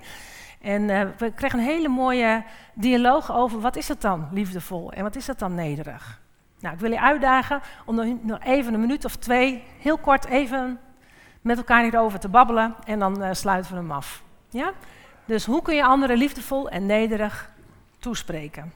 En 0.61 0.83
uh, 0.83 1.03
we 1.19 1.33
kregen 1.33 1.59
een 1.59 1.65
hele 1.65 1.89
mooie 1.89 2.45
dialoog 2.75 3.33
over 3.33 3.61
wat 3.61 3.77
is 3.77 3.89
het 3.89 4.01
dan 4.01 4.29
liefdevol 4.33 4.93
en 4.93 5.03
wat 5.03 5.17
is 5.17 5.27
het 5.27 5.39
dan 5.39 5.55
nederig. 5.55 6.21
Nou, 6.61 6.75
ik 6.75 6.81
wil 6.81 6.91
je 6.91 7.01
uitdagen 7.01 7.61
om 7.85 8.19
nog 8.23 8.39
even 8.45 8.75
een 8.75 8.81
minuut 8.81 9.05
of 9.05 9.17
twee, 9.17 9.63
heel 9.79 9.99
kort 9.99 10.25
even 10.25 10.79
met 11.41 11.57
elkaar 11.57 11.83
hierover 11.83 12.19
te 12.19 12.29
babbelen 12.29 12.75
en 12.85 12.99
dan 12.99 13.23
uh, 13.23 13.29
sluiten 13.33 13.73
we 13.73 13.79
hem 13.79 13.91
af. 13.91 14.23
Ja? 14.49 14.73
Dus 15.25 15.47
hoe 15.47 15.63
kun 15.63 15.75
je 15.75 15.85
anderen 15.85 16.17
liefdevol 16.17 16.69
en 16.69 16.87
nederig 16.87 17.51
toespreken? 17.99 18.73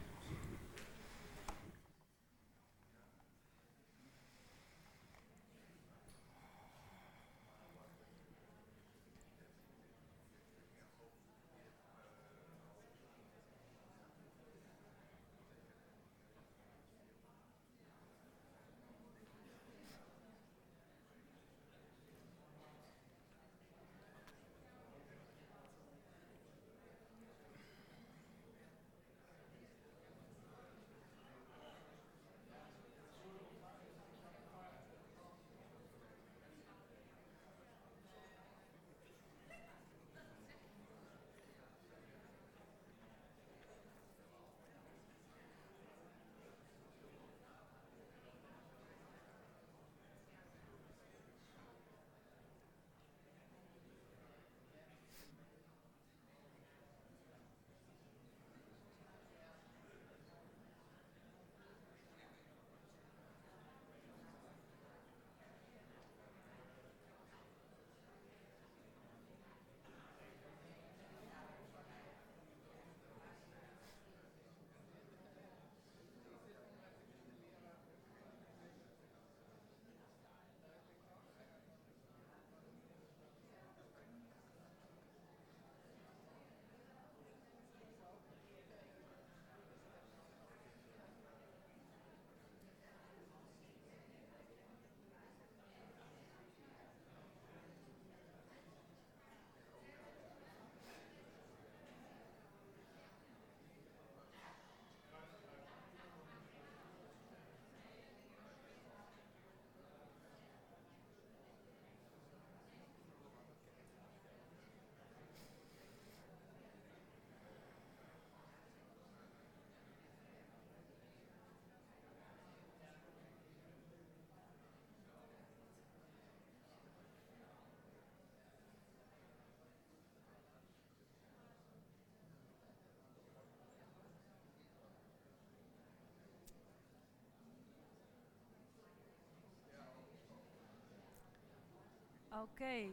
Oké. 142.41 142.89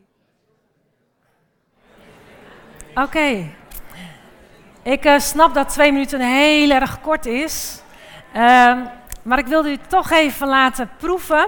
Oké. 2.95 3.49
Ik 4.81 5.05
uh, 5.05 5.19
snap 5.19 5.53
dat 5.53 5.69
twee 5.69 5.91
minuten 5.91 6.19
heel 6.19 6.69
erg 6.69 7.01
kort 7.01 7.25
is. 7.25 7.81
Uh, 8.35 8.85
maar 9.23 9.37
ik 9.37 9.47
wilde 9.47 9.71
u 9.71 9.77
toch 9.77 10.11
even 10.11 10.47
laten 10.47 10.89
proeven 10.97 11.47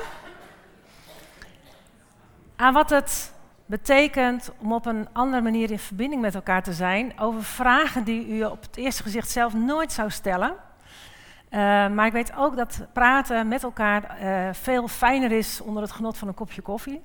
aan 2.55 2.73
wat 2.73 2.89
het 2.89 3.33
betekent 3.65 4.51
om 4.57 4.73
op 4.73 4.85
een 4.85 5.07
andere 5.13 5.41
manier 5.41 5.71
in 5.71 5.79
verbinding 5.79 6.21
met 6.21 6.35
elkaar 6.35 6.63
te 6.63 6.73
zijn 6.73 7.19
over 7.19 7.43
vragen 7.43 8.03
die 8.03 8.27
u 8.27 8.43
op 8.43 8.61
het 8.61 8.77
eerste 8.77 9.03
gezicht 9.03 9.29
zelf 9.29 9.53
nooit 9.53 9.91
zou 9.91 10.09
stellen. 10.09 10.49
Uh, 10.49 11.59
maar 11.87 12.05
ik 12.05 12.13
weet 12.13 12.35
ook 12.35 12.55
dat 12.55 12.85
praten 12.93 13.47
met 13.47 13.63
elkaar 13.63 14.21
uh, 14.21 14.49
veel 14.51 14.87
fijner 14.87 15.31
is 15.31 15.61
onder 15.61 15.83
het 15.83 15.91
genot 15.91 16.17
van 16.17 16.27
een 16.27 16.33
kopje 16.33 16.61
koffie. 16.61 17.01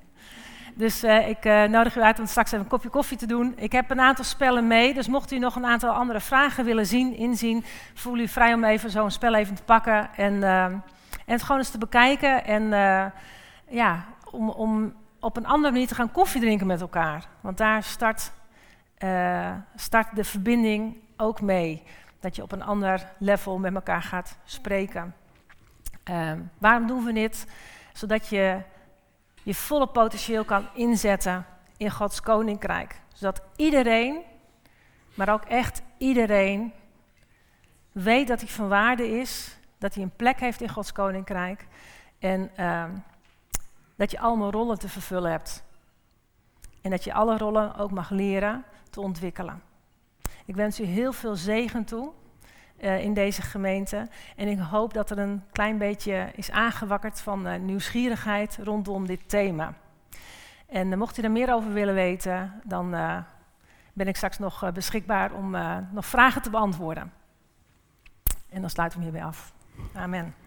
Dus 0.77 1.03
uh, 1.03 1.27
ik 1.27 1.43
nodig 1.69 1.95
u 1.95 2.01
uit 2.01 2.19
om 2.19 2.25
straks 2.25 2.51
even 2.51 2.63
een 2.63 2.71
kopje 2.71 2.89
koffie 2.89 3.17
te 3.17 3.25
doen. 3.25 3.53
Ik 3.57 3.71
heb 3.71 3.89
een 3.89 3.99
aantal 3.99 4.25
spellen 4.25 4.67
mee, 4.67 4.93
dus 4.93 5.07
mocht 5.07 5.31
u 5.31 5.39
nog 5.39 5.55
een 5.55 5.65
aantal 5.65 5.91
andere 5.91 6.19
vragen 6.19 6.65
willen 6.65 6.85
zien, 6.85 7.15
inzien, 7.15 7.65
voel 7.93 8.17
u 8.17 8.27
vrij 8.27 8.53
om 8.53 8.63
even 8.63 8.89
zo'n 8.89 9.11
spel 9.11 9.33
even 9.33 9.55
te 9.55 9.63
pakken 9.63 10.09
en, 10.15 10.43
en 10.43 10.83
het 11.25 11.41
gewoon 11.41 11.57
eens 11.57 11.69
te 11.69 11.77
bekijken. 11.77 12.45
En 12.45 12.69
ja, 13.69 14.05
om, 14.31 14.49
om 14.49 14.93
op 15.19 15.37
een 15.37 15.45
andere 15.45 15.71
manier 15.71 15.87
te 15.87 15.95
gaan 15.95 16.11
koffie 16.11 16.41
drinken 16.41 16.67
met 16.67 16.81
elkaar. 16.81 17.27
Want 17.41 17.57
daar 17.57 17.83
start, 17.83 18.31
start 19.75 20.15
de 20.15 20.23
verbinding 20.23 20.97
ook 21.17 21.41
mee. 21.41 21.83
Dat 22.19 22.35
je 22.35 22.43
op 22.43 22.51
een 22.51 22.63
ander 22.63 23.07
level 23.17 23.57
met 23.57 23.75
elkaar 23.75 24.01
gaat 24.01 24.37
spreken. 24.43 25.15
Uh, 26.09 26.31
waarom 26.57 26.87
doen 26.87 27.03
we 27.03 27.13
dit? 27.13 27.47
Zodat 27.93 28.27
je 28.27 28.57
je 29.47 29.55
volle 29.55 29.87
potentieel 29.87 30.45
kan 30.45 30.67
inzetten 30.73 31.45
in 31.77 31.91
Gods 31.91 32.21
koninkrijk. 32.21 33.01
Zodat 33.13 33.41
iedereen, 33.55 34.21
maar 35.13 35.29
ook 35.29 35.43
echt 35.43 35.81
iedereen, 35.97 36.73
weet 37.91 38.27
dat 38.27 38.39
hij 38.39 38.49
van 38.49 38.67
waarde 38.67 39.07
is. 39.19 39.57
Dat 39.77 39.93
hij 39.93 40.03
een 40.03 40.15
plek 40.15 40.39
heeft 40.39 40.61
in 40.61 40.69
Gods 40.69 40.91
koninkrijk. 40.91 41.67
En 42.19 42.51
uh, 42.59 42.83
dat 43.95 44.11
je 44.11 44.19
allemaal 44.19 44.51
rollen 44.51 44.79
te 44.79 44.89
vervullen 44.89 45.31
hebt. 45.31 45.63
En 46.81 46.91
dat 46.91 47.03
je 47.03 47.13
alle 47.13 47.37
rollen 47.37 47.75
ook 47.75 47.91
mag 47.91 48.09
leren 48.09 48.65
te 48.89 49.01
ontwikkelen. 49.01 49.61
Ik 50.45 50.55
wens 50.55 50.79
u 50.79 50.83
heel 50.83 51.13
veel 51.13 51.35
zegen 51.35 51.85
toe 51.85 52.11
uh, 52.79 53.03
in 53.03 53.13
deze 53.13 53.41
gemeente. 53.41 54.07
En 54.35 54.47
ik 54.47 54.59
hoop 54.59 54.93
dat 54.93 55.09
er 55.09 55.17
een 55.17 55.43
klein 55.51 55.77
beetje 55.77 56.29
is 56.35 56.51
aangewakkerd 56.51 57.21
van 57.21 57.47
uh, 57.47 57.55
nieuwsgierigheid 57.55 58.57
rondom 58.63 59.07
dit 59.07 59.29
thema. 59.29 59.73
En 60.67 60.87
uh, 60.87 60.97
mocht 60.97 61.17
u 61.17 61.21
er 61.21 61.31
meer 61.31 61.53
over 61.53 61.73
willen 61.73 61.93
weten, 61.93 62.61
dan 62.63 62.89
ben 63.93 64.07
ik 64.07 64.15
straks 64.15 64.39
nog 64.39 64.71
beschikbaar 64.73 65.33
om 65.33 65.51
nog 65.91 66.05
vragen 66.05 66.41
te 66.41 66.49
beantwoorden. 66.49 67.13
En 68.49 68.61
dan 68.61 68.69
sluit 68.69 68.93
ik 68.93 68.95
hem 68.95 69.03
hierbij 69.03 69.25
af. 69.25 69.53
Amen. 69.93 70.46